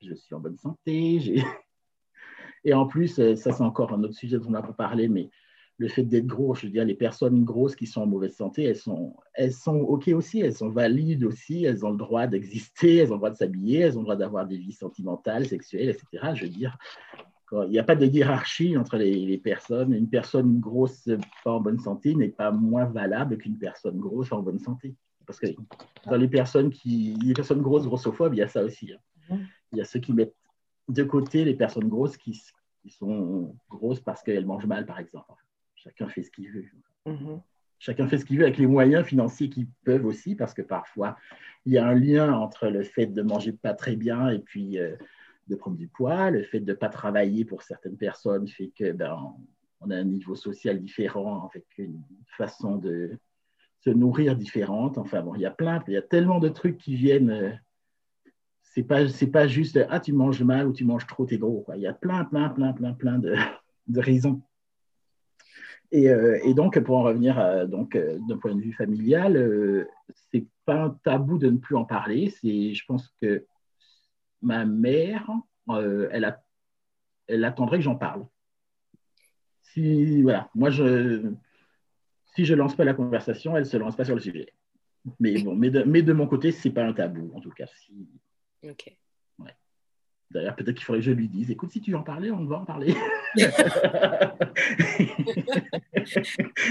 [0.00, 1.42] je suis en bonne santé.
[2.64, 5.08] Et en plus, euh, ça, c'est encore un autre sujet dont on a pas parlé,
[5.08, 5.30] mais
[5.78, 8.64] le fait d'être gros, je veux dire, les personnes grosses qui sont en mauvaise santé,
[8.64, 12.96] elles sont, elles sont OK aussi, elles sont valides aussi, elles ont le droit d'exister,
[12.96, 15.90] elles ont le droit de s'habiller, elles ont le droit d'avoir des vies sentimentales, sexuelles,
[15.90, 16.32] etc.
[16.34, 16.76] Je veux dire,
[17.52, 19.94] il n'y a pas de hiérarchie entre les, personnes.
[19.94, 21.08] Une personne grosse
[21.44, 24.96] pas en bonne santé n'est pas moins valable qu'une personne grosse en bonne santé.
[25.26, 25.46] Parce que
[26.06, 28.92] dans les personnes, qui, les personnes grosses, grossophobes, il y a ça aussi.
[28.92, 28.98] Hein.
[29.30, 29.46] Mm-hmm.
[29.72, 30.34] Il y a ceux qui mettent
[30.88, 32.42] de côté les personnes grosses qui,
[32.82, 35.32] qui sont grosses parce qu'elles mangent mal, par exemple
[35.82, 36.64] chacun fait ce qu'il veut.
[37.06, 37.40] Mm-hmm.
[37.78, 41.16] Chacun fait ce qu'il veut avec les moyens financiers qu'ils peuvent aussi, parce que parfois,
[41.64, 44.78] il y a un lien entre le fait de manger pas très bien et puis
[44.78, 44.96] euh,
[45.46, 46.30] de prendre du poids.
[46.30, 49.16] Le fait de ne pas travailler pour certaines personnes fait que ben,
[49.80, 52.02] on a un niveau social différent, avec une
[52.36, 53.16] façon de
[53.80, 54.98] se nourrir différente.
[54.98, 57.30] Enfin bon, il y a plein, il y a tellement de trucs qui viennent.
[57.30, 57.52] Euh,
[58.62, 61.62] c'est pas, c'est pas juste ah tu manges mal ou tu manges trop, t'es gros.
[61.62, 61.76] Quoi.
[61.76, 63.34] Il y a plein, plein, plein, plein, plein de,
[63.86, 64.42] de raisons
[65.94, 69.88] euh, et, donc, pour en revenir donc euh, d'un point de vue familial, euh,
[70.30, 72.30] c'est pas un tabou de ne plus en parler.
[72.30, 73.46] C'est, je pense que
[74.42, 75.30] ma mère,
[75.68, 76.42] elle, a,
[77.26, 78.26] elle attendrait que j'en parle.
[79.62, 81.30] Si voilà, moi je,
[82.34, 84.52] si je lance pas la conversation, elle se lance pas sur le sujet.
[85.20, 87.66] Mais bon, mais de, mais de mon côté, c'est pas un tabou en tout cas.
[90.30, 92.44] D'ailleurs, peut-être qu'il faudrait que je lui dise, écoute, si tu veux en parler, on
[92.44, 92.94] va en parler.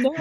[0.04, 0.13] non.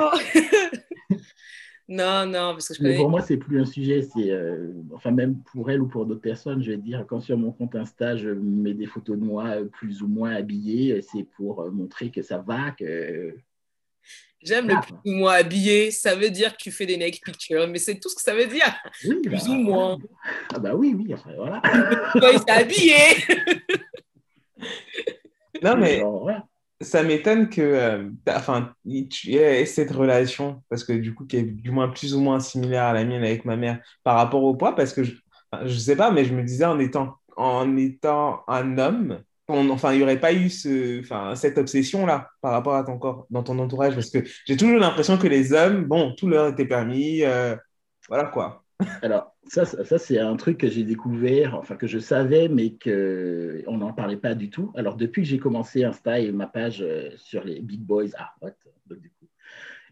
[1.88, 2.96] non, non, parce que je connais...
[2.96, 4.00] Pour moi, c'est plus un sujet.
[4.02, 7.36] C'est, euh, enfin, même pour elle ou pour d'autres personnes, je vais dire, quand sur
[7.36, 11.60] mon compte Insta, je mets des photos de moi plus ou moins habillée, c'est pour
[11.60, 13.36] euh, montrer que ça va, que
[14.42, 14.82] J'aime le Ah.
[14.82, 17.98] plus ou moins habillé, ça veut dire que tu fais des naked pictures, mais c'est
[17.98, 18.76] tout ce que ça veut dire.
[19.04, 19.98] Oui, Plus bah, ou moins.
[20.54, 21.60] Ah bah oui, oui, enfin, voilà.
[22.12, 22.94] Quand il s'est habillé.
[25.62, 26.30] Non, mais Genre,
[26.80, 28.74] ça m'étonne que euh, enfin,
[29.10, 32.40] tu aies cette relation, parce que du coup, qui est du moins plus ou moins
[32.40, 35.14] similaire à la mienne avec ma mère par rapport au poids, parce que je,
[35.64, 39.98] je sais pas, mais je me disais en étant, en étant un homme, enfin, il
[39.98, 44.10] n'y aurait pas eu cette obsession-là par rapport à ton corps, dans ton entourage, parce
[44.10, 47.56] que j'ai toujours l'impression que les hommes, bon, tout leur était permis, euh,
[48.08, 48.64] voilà quoi.
[49.02, 53.78] Alors, ça, c'est un truc que j'ai découvert, enfin que je savais, mais que on
[53.78, 54.72] n'en parlait pas du tout.
[54.74, 58.34] Alors, depuis que j'ai commencé Insta et ma page euh, sur les big boys, ah,
[58.42, 58.52] what?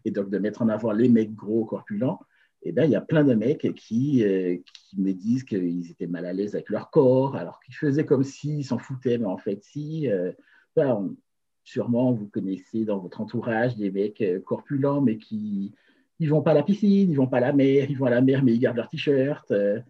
[0.03, 2.19] Et donc de mettre en avant les mecs gros, corpulents,
[2.65, 6.07] eh ben, il y a plein de mecs qui, euh, qui me disent qu'ils étaient
[6.07, 9.37] mal à l'aise avec leur corps, alors qu'ils faisaient comme s'ils s'en foutaient, mais en
[9.37, 10.09] fait, si.
[10.09, 10.31] euh,
[10.77, 11.15] on-
[11.63, 15.73] sûrement, vous connaissez dans votre entourage des mecs euh, corpulents, mais qui
[16.19, 18.09] ils vont pas à la piscine, ils vont pas à la mer, ils vont à
[18.11, 19.81] la mer, mais ils gardent leur t-shirt, euh,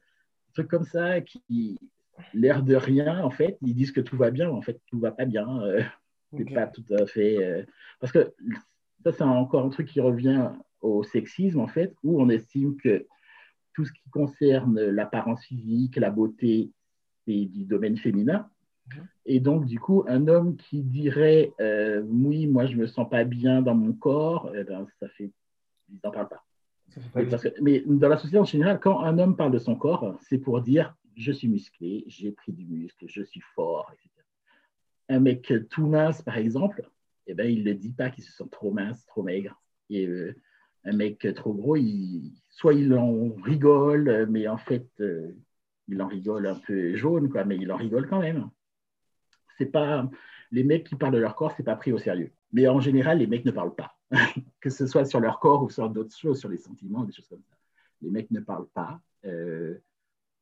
[0.53, 1.77] trucs comme ça, qui,
[2.33, 4.99] l'air de rien, en fait, ils disent que tout va bien, mais en fait, tout
[4.99, 5.61] va pas bien.
[5.63, 5.81] euh,
[6.37, 6.53] c'est Ok.
[6.53, 7.43] pas tout à fait.
[7.43, 7.63] euh,
[7.99, 8.33] parce que
[9.05, 10.51] ça, c'est encore un truc qui revient
[10.85, 13.05] au sexisme, en fait, où on estime que
[13.73, 16.71] tout ce qui concerne l'apparence physique, la beauté,
[17.25, 18.49] c'est du domaine féminin.
[19.25, 23.23] Et donc, du coup, un homme qui dirait euh, Oui, moi, je me sens pas
[23.23, 25.31] bien dans mon corps, eh ben, ça fait.
[25.89, 26.43] Ils n'en parlent pas.
[27.29, 30.17] Parce que- mais dans la société en général, quand un homme parle de son corps,
[30.21, 34.09] c'est pour dire je suis musclé, j'ai pris du muscle, je suis fort, etc.
[35.09, 36.89] Un mec tout mince, par exemple,
[37.27, 39.59] eh ben, il ne le dit pas qu'il se sent trop mince, trop maigre.
[39.89, 40.35] Et euh,
[40.85, 41.77] un mec trop gros,
[42.49, 45.31] soit il en rigole, mais en fait, euh,
[45.87, 48.49] il en rigole un peu jaune, quoi, mais il en rigole quand même.
[49.57, 50.09] C'est pas
[50.51, 52.31] les mecs qui parlent de leur corps, c'est pas pris au sérieux.
[52.53, 53.97] Mais en général, les mecs ne parlent pas,
[54.61, 57.27] que ce soit sur leur corps ou sur d'autres choses, sur les sentiments, des choses
[57.27, 57.55] comme ça.
[58.01, 58.99] Les mecs ne parlent pas.
[59.25, 59.79] Euh,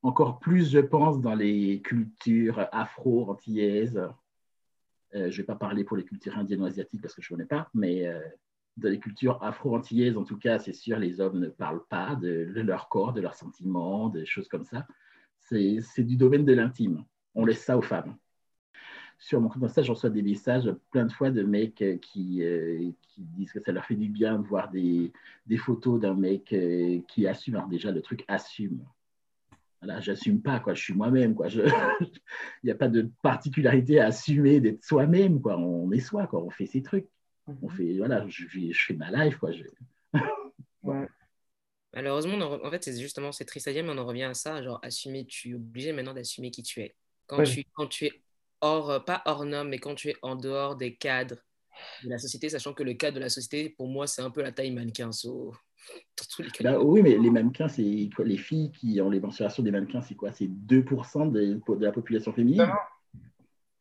[0.01, 3.97] encore plus, je pense, dans les cultures afro-antillaises.
[5.15, 7.32] Euh, je ne vais pas parler pour les cultures indiennes ou asiatiques parce que je
[7.34, 8.06] ne connais pas, mais
[8.78, 12.52] dans les cultures afro-antillaises, en tout cas, c'est sûr, les hommes ne parlent pas de,
[12.56, 14.88] leur corps, de leurs sentiments, des choses comme ça.
[15.40, 17.04] C'est du domaine de l'intime.
[17.36, 18.16] On laisse ça aux femmes.
[19.20, 22.44] Sur mon compte Insta, je reçois des messages plein de fois de mecs euh, qui,
[22.44, 25.14] euh, qui disent que ça leur fait du bien de voir des,
[25.58, 27.56] photos d'un mec euh, qui assume.
[27.56, 28.84] Alors déjà, le truc assume.
[29.82, 30.74] Voilà, j'assume pas, quoi.
[30.74, 35.40] Je suis moi-même, Il n'y a pas de particularité à assumer d'être soi-même.
[35.46, 36.44] On est soi, quoi.
[36.44, 37.08] On fait ses trucs.
[37.62, 39.51] On fait, voilà, je, fais ma life, quoi.
[39.51, 39.63] Je-
[40.84, 41.08] Ouais.
[41.93, 44.06] Malheureusement, on en re- en fait, c'est justement, c'est triste à dire, mais on en
[44.06, 44.62] revient à ça.
[44.63, 46.95] Genre, assumer, tu es obligé maintenant d'assumer qui tu es.
[47.27, 47.45] Quand, Ouais.
[47.45, 48.12] tu, quand tu es
[48.62, 51.36] hors, euh, pas hors norme, mais quand tu es en dehors des cadres
[52.03, 54.41] de la société, sachant que le cadre de la société, pour moi, c'est un peu
[54.41, 55.12] la taille mannequin.
[55.12, 55.53] so,
[56.17, 56.63] dans tous les cas.
[56.63, 60.01] Bah, oui, mais les mannequins, c'est quoi Les filles qui ont les mensurations des mannequins,
[60.01, 60.32] c'est quoi?
[60.32, 62.71] C'est 2% de, de la population féminine?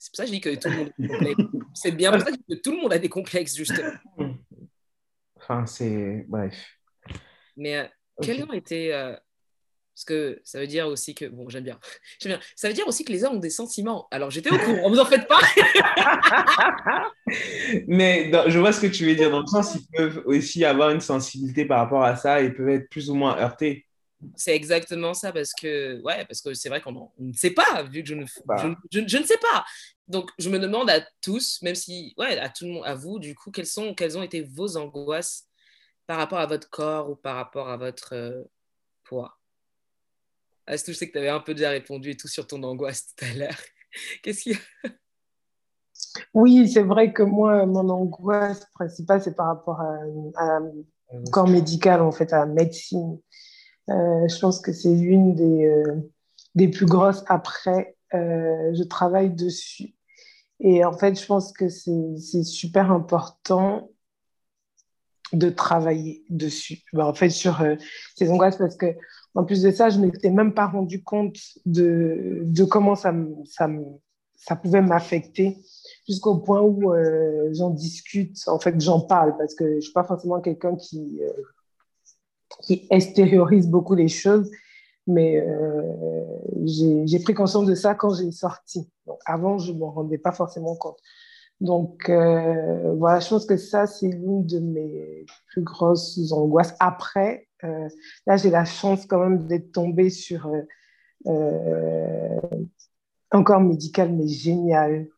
[0.05, 1.71] C'est pour ça que je dis que tout le monde a des complexes.
[1.75, 3.93] C'est bien pour ça que je dis que tout le monde a des complexes, justement.
[5.37, 6.25] Enfin, c'est.
[6.29, 6.55] Bref.
[7.57, 7.85] Mais euh,
[8.21, 8.93] quels ont été.
[8.93, 9.15] euh,
[9.95, 11.27] parce que ça veut dire aussi que.
[11.27, 11.79] Bon, j'aime bien.
[12.25, 12.41] Bien.
[12.57, 14.09] Ça veut dire aussi que les hommes ont des sentiments.
[14.11, 15.39] Alors, j'étais au courant, vous en faites pas.
[17.87, 20.65] Mais dans- je vois ce que tu veux dire, dans le sens ils peuvent aussi
[20.65, 23.87] avoir une sensibilité par rapport à ça et peuvent être plus ou moins heurtés.
[24.37, 27.83] C'est exactement ça, parce que, ouais, parce que c'est vrai qu'on on ne sait pas,
[27.83, 28.57] vu que je ne, Bah.
[28.91, 29.65] je, je- je ne sais pas.
[30.09, 33.19] Donc, je me demande à tous, même si, ouais, à tout le monde, à vous,
[33.19, 35.49] du coup, quelles, sont, quelles ont été vos angoisses
[36.07, 38.43] par rapport à votre corps ou par rapport à votre euh,
[39.05, 39.39] poids?
[40.67, 43.15] Astou, je sais que tu avais un peu déjà répondu et tout sur ton angoisse
[43.17, 43.59] tout à l'heure.
[44.23, 44.91] Qu'est-ce qu'il y a?
[46.35, 50.61] Oui, c'est vrai que moi, mon angoisse principale, c'est par rapport à,
[51.31, 53.19] corps médical, en fait, à la médecine.
[53.91, 56.11] Euh, je pense que c'est une des, euh,
[56.55, 57.25] des plus grosses.
[57.27, 59.95] Après, euh, je travaille dessus.
[60.61, 63.91] Et en fait, je pense que c'est super important
[65.33, 66.83] de travailler dessus.
[66.93, 67.61] Ben, en fait, sur
[68.15, 68.95] ces angoisses, parce que
[69.35, 73.13] en plus de ça, je ne m'étais même pas rendu compte de, de comment ça,
[73.47, 73.67] ça,
[74.37, 75.57] ça pouvait m'affecter
[76.07, 76.93] jusqu'au point où
[77.53, 81.23] j'en discute, en fait, j'en parle, parce que je ne suis pas forcément quelqu'un qui,
[82.61, 84.51] qui extériorise beaucoup les choses,
[85.07, 85.83] mais euh,
[86.65, 88.89] j'ai pris conscience de ça quand j'ai sorti.
[89.27, 90.99] Avant, je ne m'en rendais pas forcément compte.
[91.61, 96.75] Donc, euh, voilà, je pense que ça, c'est l'une de mes plus grosses angoisses.
[96.81, 97.89] Après, euh,
[98.27, 100.51] là, j'ai la chance quand même d'être tombée sur
[103.31, 105.09] un corps médical, mais génial,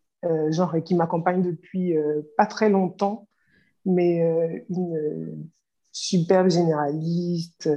[0.51, 1.94] genre qui m'accompagne depuis
[2.37, 3.27] pas très longtemps.
[3.87, 5.49] mais une
[5.94, 7.70] superbe généraliste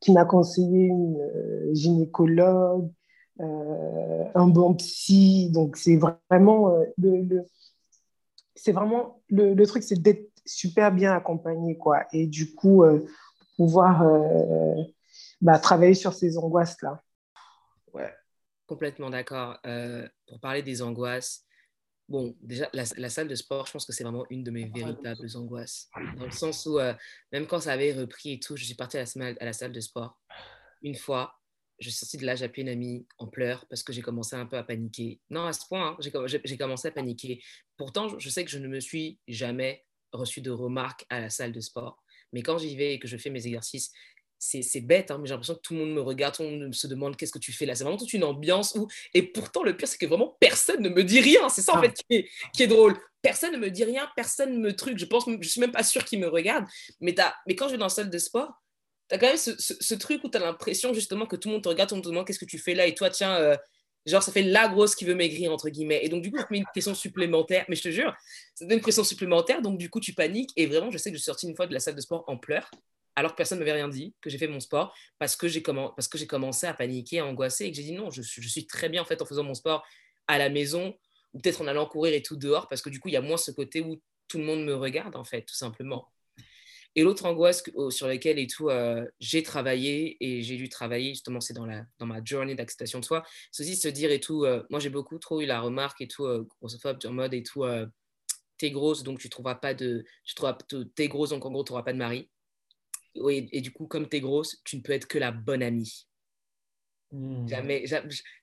[0.00, 1.18] qui m'a conseillé une
[1.72, 2.90] gynécologue,
[3.38, 5.50] un bon psy.
[5.50, 7.46] Donc, c'est vraiment le,
[8.54, 12.04] c'est vraiment le, truc, c'est d'être super bien accompagné, quoi.
[12.12, 12.84] Et du coup,
[13.56, 14.04] pouvoir
[15.40, 17.02] bah, travailler sur ces angoisses-là.
[17.92, 18.12] Ouais,
[18.66, 19.58] complètement d'accord.
[19.66, 21.45] Euh, pour parler des angoisses,
[22.08, 25.26] bon, déjà, la, salle de sport, je pense que c'est vraiment une de mes véritables
[25.34, 25.88] angoisses.
[26.16, 26.94] Dans le sens où, euh,
[27.32, 29.72] même quand ça avait repris et tout, je suis partie à la, à la salle
[29.72, 30.18] de sport.
[30.82, 31.40] Une fois,
[31.78, 34.34] je suis sortie de là, j'ai appelé une amie en pleurs parce que j'ai commencé
[34.36, 35.20] un peu à paniquer.
[35.30, 35.96] Non, à ce point, hein,
[36.44, 37.42] j'ai commencé à paniquer.
[37.76, 41.52] Pourtant, je sais que je ne me suis jamais reçu de remarques à la salle
[41.52, 42.02] de sport.
[42.32, 43.92] Mais quand j'y vais et que je fais mes exercices,
[44.62, 46.74] c'est bête, hein, mais j'ai l'impression que tout le monde me regarde, tout le monde
[46.74, 47.74] se demande qu'est-ce que tu fais là.
[47.74, 48.86] C'est vraiment toute une ambiance où.
[49.14, 51.48] Et pourtant, le pire, c'est que vraiment personne ne me dit rien.
[51.48, 51.82] C'est ça, en ah.
[51.82, 51.94] fait,
[52.52, 52.96] qui est, drôle.
[53.22, 54.98] Personne ne me dit rien, personne ne me truc.
[54.98, 56.66] Je pense, je suis même pas sûre qu'ils me regardent.
[57.00, 57.14] Mais,
[57.46, 58.52] mais quand je vais dans la salle de sport,
[59.08, 61.62] tu as quand même ce, truc où tu as l'impression justement que tout le monde
[61.62, 62.86] te regarde, tout le monde te demande qu'est-ce que tu fais là.
[62.86, 63.56] Et toi, tiens, euh,
[64.04, 66.00] genre, ça fait la grosse qui veut maigrir, entre guillemets.
[66.04, 67.64] Et donc, du coup, ça te met une pression supplémentaire.
[67.68, 68.14] Mais je te jure,
[68.54, 69.60] ça te met une pression supplémentaire.
[69.60, 70.52] Donc, du coup, tu paniques.
[70.56, 72.24] Et vraiment, je sais que je suis sortie une fois de la salle de sport
[72.28, 72.70] en pleurs
[73.16, 75.62] alors que personne ne m'avait rien dit, que j'ai fait mon sport, parce que j'ai
[75.62, 79.06] commencé à paniquer, à angoisser, et que j'ai dit non, je, suis très bien en
[79.06, 79.84] fait en faisant mon sport
[80.28, 80.94] à la maison,
[81.32, 83.22] ou peut-être en allant courir et tout dehors, parce que du coup, il y a
[83.22, 86.12] moins ce côté où tout le monde me regarde, en fait, tout simplement.
[86.94, 91.40] Et l'autre angoisse sur laquelle et tout, euh, j'ai travaillé, et j'ai dû travailler, justement,
[91.40, 91.66] c'est dans,
[92.00, 95.18] ma journée d'acceptation de soi, c'est aussi se dire et tout, euh, moi j'ai beaucoup
[95.18, 97.64] trop eu la remarque et tout, euh, grossophobe, en mode et tout,
[98.58, 100.58] t'es grosse, donc tu trouveras pas de, trouveras,
[100.94, 102.30] t'es grosse, donc en gros, tu n'auras pas de mari
[103.30, 106.06] et, du coup, comme tu es grosse, tu ne peux être que la bonne amie.
[107.12, 107.46] Hmm.
[107.46, 107.84] Jamais,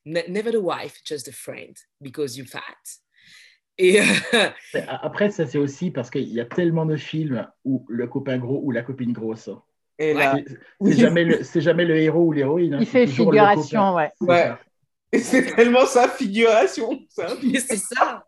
[0.06, 2.62] never the wife, just a friend, because you're fat.
[3.78, 4.00] Et
[4.88, 8.62] Après, ça, c'est aussi parce qu'il y a tellement de films où le copain gros
[8.64, 9.50] ou la copine grosse.
[10.00, 10.38] Et là,
[10.82, 12.76] c'est jamais, le, jamais le héros ou l'héroïne.
[12.76, 14.12] Hein, Il fait figuration, ouais.
[14.22, 14.54] ouais.
[15.12, 17.00] Et c'est tellement sa figuration.
[17.10, 18.24] C'est ça.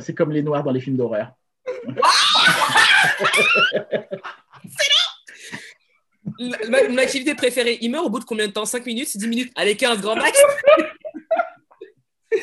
[0.00, 1.32] C'est comme les noirs dans les films d'horreur.
[6.38, 8.64] mon activité préférée, il meurt au bout de combien de temps?
[8.64, 9.52] 5 minutes 10 minutes?
[9.56, 10.40] Allez, 15 grand max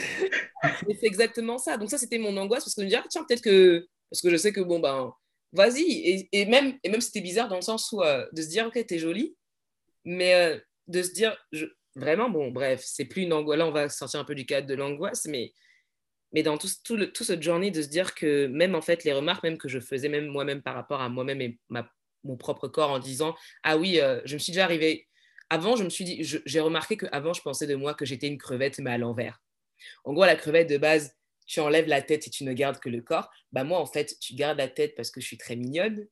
[0.99, 1.77] c'est exactement ça.
[1.77, 3.87] Donc ça, c'était mon angoisse parce que je me disais, ah, tiens, peut-être que...
[4.09, 5.13] Parce que je sais que, bon, ben,
[5.51, 6.27] vas-y.
[6.31, 8.85] Et, même, et même c'était bizarre dans le sens où euh, de se dire, ok,
[8.85, 9.35] t'es jolie,
[10.03, 11.65] mais euh, de se dire, je...
[11.95, 13.59] vraiment, bon, bref, c'est plus une angoisse.
[13.59, 15.53] Là, on va sortir un peu du cadre de l'angoisse, mais,
[16.33, 19.03] mais dans tout, tout, le, tout cette journée, de se dire que même, en fait,
[19.03, 21.87] les remarques même que je faisais même moi-même par rapport à moi-même et ma
[22.25, 25.07] mon propre corps en disant Ah oui, euh, je me suis déjà arrivé.
[25.49, 28.39] Avant, je me suis dit, j'ai remarqué qu'avant, je pensais de moi que j'étais une
[28.39, 29.39] crevette, mais à l'envers.
[30.03, 32.89] En gros, la crevette de base, tu enlèves la tête et tu ne gardes que
[32.89, 33.29] le corps.
[33.51, 36.07] Bah, moi, en fait, tu gardes la tête parce que je suis très mignonne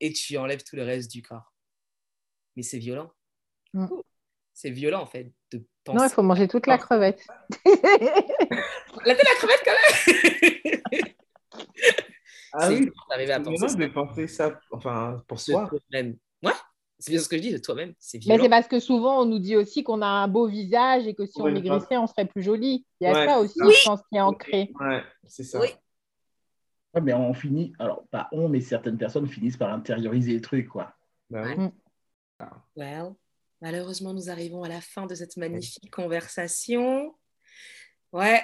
[0.00, 1.54] et tu enlèves tout le reste du corps.
[2.56, 3.10] Mais c'est violent.
[3.72, 3.86] Mm.
[4.52, 5.98] C'est violent, en fait, de penser.
[5.98, 7.26] Non, il faut manger toute la crevette.
[7.64, 11.14] la tête la crevette, quand même
[12.56, 15.68] Ah oui, c'est à penser de penser ça enfin, pour soi.
[15.90, 16.16] Même.
[16.42, 16.52] Ouais,
[16.98, 17.94] c'est bien ce que je dis de toi-même.
[17.98, 21.06] C'est Mais c'est parce que souvent, on nous dit aussi qu'on a un beau visage
[21.08, 22.86] et que si on maigrissait, on serait plus joli.
[23.00, 24.72] Il y a ça aussi, je pense, qui est ancré.
[24.80, 25.60] Ouais, c'est ça.
[25.60, 25.68] Oui.
[27.02, 30.94] mais on finit, alors pas on, mais certaines personnes finissent par intérioriser le truc, quoi.
[31.30, 31.72] Bah mm.
[32.76, 33.14] Well,
[33.60, 37.14] malheureusement, nous arrivons à la fin de cette magnifique conversation.
[38.12, 38.42] Ouais,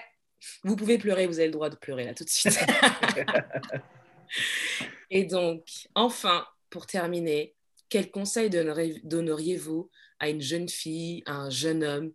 [0.64, 2.58] vous pouvez pleurer, vous avez le droit de pleurer là tout de suite.
[5.10, 7.54] Et donc, enfin, pour terminer,
[7.88, 12.12] quel conseil donneriez-vous à une jeune fille, à un jeune homme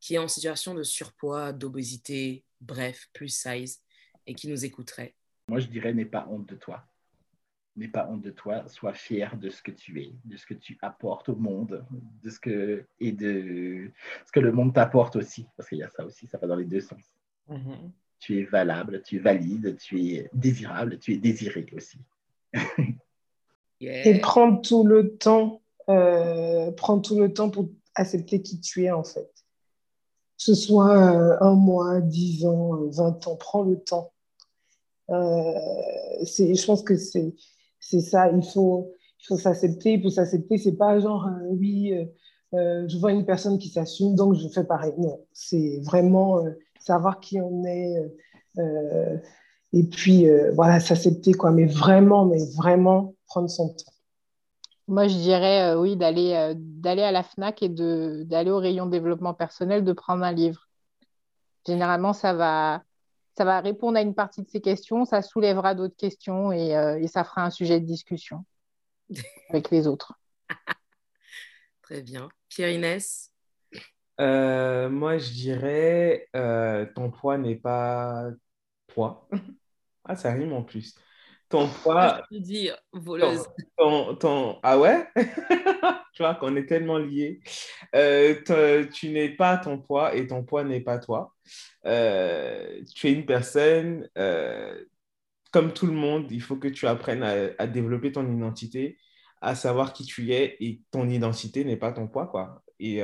[0.00, 3.80] qui est en situation de surpoids, d'obésité, bref, plus size,
[4.26, 5.14] et qui nous écouterait?
[5.48, 6.86] Moi, je dirais, n'aie pas honte de toi.
[7.76, 10.54] N'aie pas honte de toi, sois fier de ce que tu es, de ce que
[10.54, 11.84] tu apportes au monde,
[12.22, 13.90] de ce que, et de
[14.26, 16.56] ce que le monde t'apporte aussi, parce qu'il y a ça aussi, ça va dans
[16.56, 17.16] les deux sens.
[17.48, 17.92] Mhm
[18.24, 21.98] tu es valable, tu es valide, tu es désirable, tu es désiré aussi.
[23.80, 25.60] Et prendre tout le temps,
[25.90, 29.30] euh, prendre tout le temps pour accepter qui tu es en fait.
[30.38, 34.10] Que ce soit euh, un mois, dix ans, vingt ans, prends le temps.
[35.10, 35.52] Euh,
[36.22, 40.56] je pense que c'est ça, il faut, il faut s'accepter, il faut s'accepter.
[40.56, 41.92] C'est pas genre, euh, oui,
[42.52, 44.94] je vois une personne qui s'assume, donc je fais pareil.
[44.96, 46.42] Non, c'est vraiment
[46.84, 48.08] savoir qui on est, euh,
[48.58, 49.16] euh,
[49.72, 51.50] et puis euh, voilà, s'accepter, quoi.
[51.50, 53.92] Mais vraiment, mais vraiment prendre son temps.
[54.86, 59.82] Moi, je dirais oui, d'aller d'aller à la FNAC et d'aller au rayon développement personnel,
[59.82, 60.68] de prendre un livre.
[61.66, 62.82] Généralement, ça va,
[63.36, 66.98] ça va répondre à une partie de ces questions, ça soulèvera d'autres questions et, euh,
[67.00, 68.44] et, ça fera un sujet de discussion
[69.48, 70.14] avec les autres.
[71.82, 72.28] Très bien.
[72.48, 73.33] Pierre-Inès
[74.20, 78.30] euh, Moi, je dirais euh, ton poids n'est pas
[78.88, 79.28] poids.
[80.06, 80.94] Ah, ça rime en plus.
[81.48, 82.20] Ton poids.
[82.30, 83.46] Je peux dire voleuse.
[83.78, 85.08] Ton, ton, Ah ouais?
[86.12, 87.40] Tu vois qu'on est tellement liés.
[87.94, 91.34] Euh, tu n'es pas ton poids et ton poids n'est pas toi.
[91.84, 94.06] Tu es une personne,
[95.54, 98.98] comme tout le monde, il faut que tu apprennes à, développer ton identité,
[99.40, 102.26] à savoir qui tu es et ton identité n'est pas ton poids.
[102.26, 102.63] Quoi.
[102.80, 103.02] Et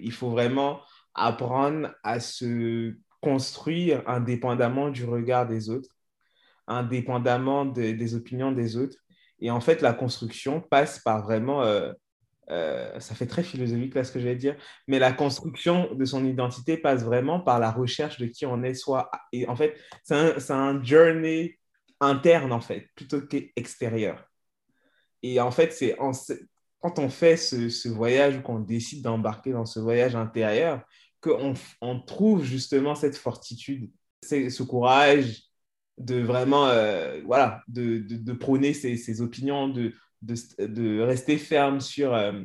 [0.00, 0.80] il faut vraiment
[1.14, 5.96] apprendre à se construire indépendamment du regard des autres
[6.66, 8.96] indépendamment des opinions des autres.
[9.40, 11.92] Et en fait, la construction passe par vraiment, euh,
[12.50, 14.56] euh, ça fait très philosophique là ce que je vais dire,
[14.86, 18.74] mais la construction de son identité passe vraiment par la recherche de qui on est
[18.74, 19.10] soi.
[19.32, 21.58] Et en fait, c'est un, un, journey
[22.00, 24.24] interne en fait, plutôt qu'extérieur.
[25.22, 25.98] Et en fait, c'est
[26.80, 30.82] quand on fait ce, ce voyage ou qu'on décide d'embarquer dans ce voyage intérieur
[31.20, 33.90] qu'on on trouve justement cette fortitude,
[34.22, 35.42] ce courage,
[35.98, 42.42] de vraiment euh, voilà, de, de, prôner ses, opinions, de, de, rester ferme sur, euh,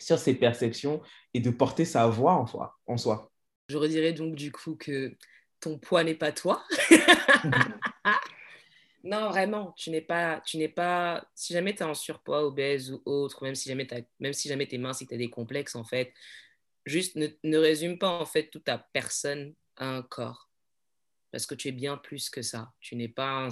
[0.00, 1.02] sur ses perceptions
[1.34, 2.78] et de porter sa voix en soi.
[2.86, 3.30] En soi.
[3.68, 5.14] Je redirais donc du coup que
[5.60, 6.62] ton poids n'est pas toi.
[9.04, 12.90] non, vraiment, tu n'es pas, tu n'es pas, si jamais tu es en surpoids, obèse
[12.90, 13.86] ou autre, même si jamais,
[14.18, 16.12] même si jamais tu mince et que tu as des complexes, en fait,
[16.86, 20.50] juste ne, ne résume pas en fait toute ta personne à un corps
[21.34, 22.72] parce que tu es bien plus que ça.
[22.78, 23.48] Tu n'es pas,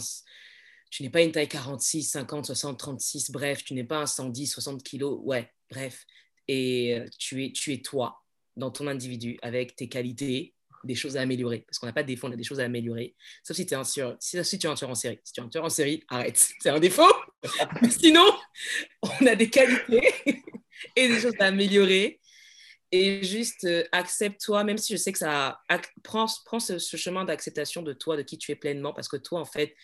[0.89, 4.47] tu n'es pas une taille 46, 50, 60, 36, bref, tu n'es pas un 110,
[4.47, 6.07] 60 kilos, ouais, bref.
[6.47, 8.23] Et euh, tu es, tu es toi
[8.57, 11.65] dans ton individu avec tes qualités, des choses à améliorer.
[11.67, 13.15] Parce qu'on n'a pas de défaut, on a des choses à améliorer.
[13.43, 15.21] Sauf si es un sur, si, tu es un tueur en série.
[15.25, 16.37] Si tu es un tueur en série, arrête.
[16.61, 17.13] C'est un défaut.
[17.91, 18.27] sinon,
[19.03, 20.13] on a des qualités
[20.97, 22.21] et des choses à améliorer
[22.93, 25.59] et juste euh, accepte-toi, même si je sais que ça
[26.03, 29.41] prends, prends ce, chemin d'acceptation de toi, de qui tu es pleinement, parce que toi,
[29.41, 29.75] en fait,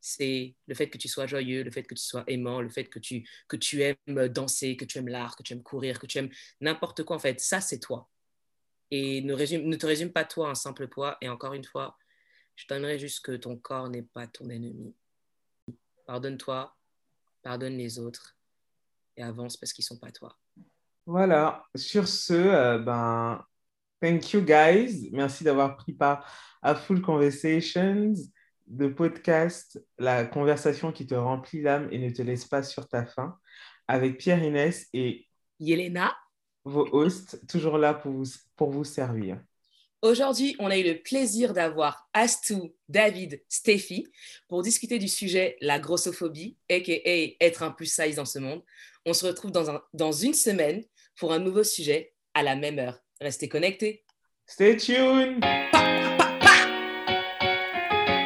[0.00, 2.84] c'est le fait que tu sois joyeux, le fait que tu sois aimant, le fait
[2.84, 6.06] que tu, que tu aimes danser, que tu aimes l'art, que tu aimes courir, que
[6.06, 6.30] tu aimes
[6.60, 8.08] n'importe quoi, en fait, ça, c'est toi.
[8.94, 11.16] Et ne, résume, ne te résume pas toi un simple poids.
[11.22, 11.96] Et encore une fois,
[12.56, 14.94] je donnerai juste que ton corps n'est pas ton ennemi.
[16.06, 16.76] Pardonne-toi,
[17.42, 18.36] pardonne les autres
[19.16, 20.36] et avance parce qu'ils ne sont pas toi.
[21.06, 23.42] Voilà, sur ce, euh, ben,
[23.98, 25.08] thank you guys.
[25.10, 26.30] Merci d'avoir pris part
[26.60, 28.12] à Full Conversations,
[28.66, 33.06] de podcast, la conversation qui te remplit l'âme et ne te laisse pas sur ta
[33.06, 33.38] faim,
[33.88, 35.26] avec Pierre Inès et
[35.58, 36.14] Yelena,
[36.64, 39.38] vos hosts, toujours là pour vous, pour vous servir.
[40.02, 44.08] Aujourd'hui, on a eu le plaisir d'avoir Astou, David, Steffi
[44.48, 46.92] pour discuter du sujet la grossophobie, aka
[47.40, 48.62] être un plus size dans ce monde.
[49.06, 50.82] On se retrouve dans, un, dans une semaine
[51.16, 52.98] pour un nouveau sujet à la même heure.
[53.20, 54.04] Restez connectés.
[54.46, 55.44] Stay tuned.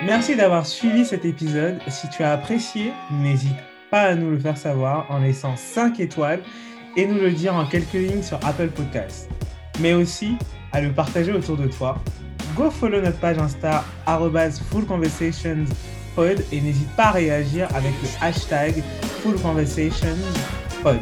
[0.06, 1.78] Merci d'avoir suivi cet épisode.
[1.88, 3.56] Si tu as apprécié, n'hésite
[3.90, 6.42] pas à nous le faire savoir en laissant 5 étoiles
[6.96, 9.28] et nous le dire en quelques lignes sur Apple Podcasts.
[9.80, 10.36] Mais aussi
[10.72, 12.02] à le partager autour de toi.
[12.56, 13.84] Go follow notre page Insta
[14.70, 18.82] fullconversationspod et n'hésite pas à réagir avec le hashtag
[19.22, 20.98] fullconversationspod.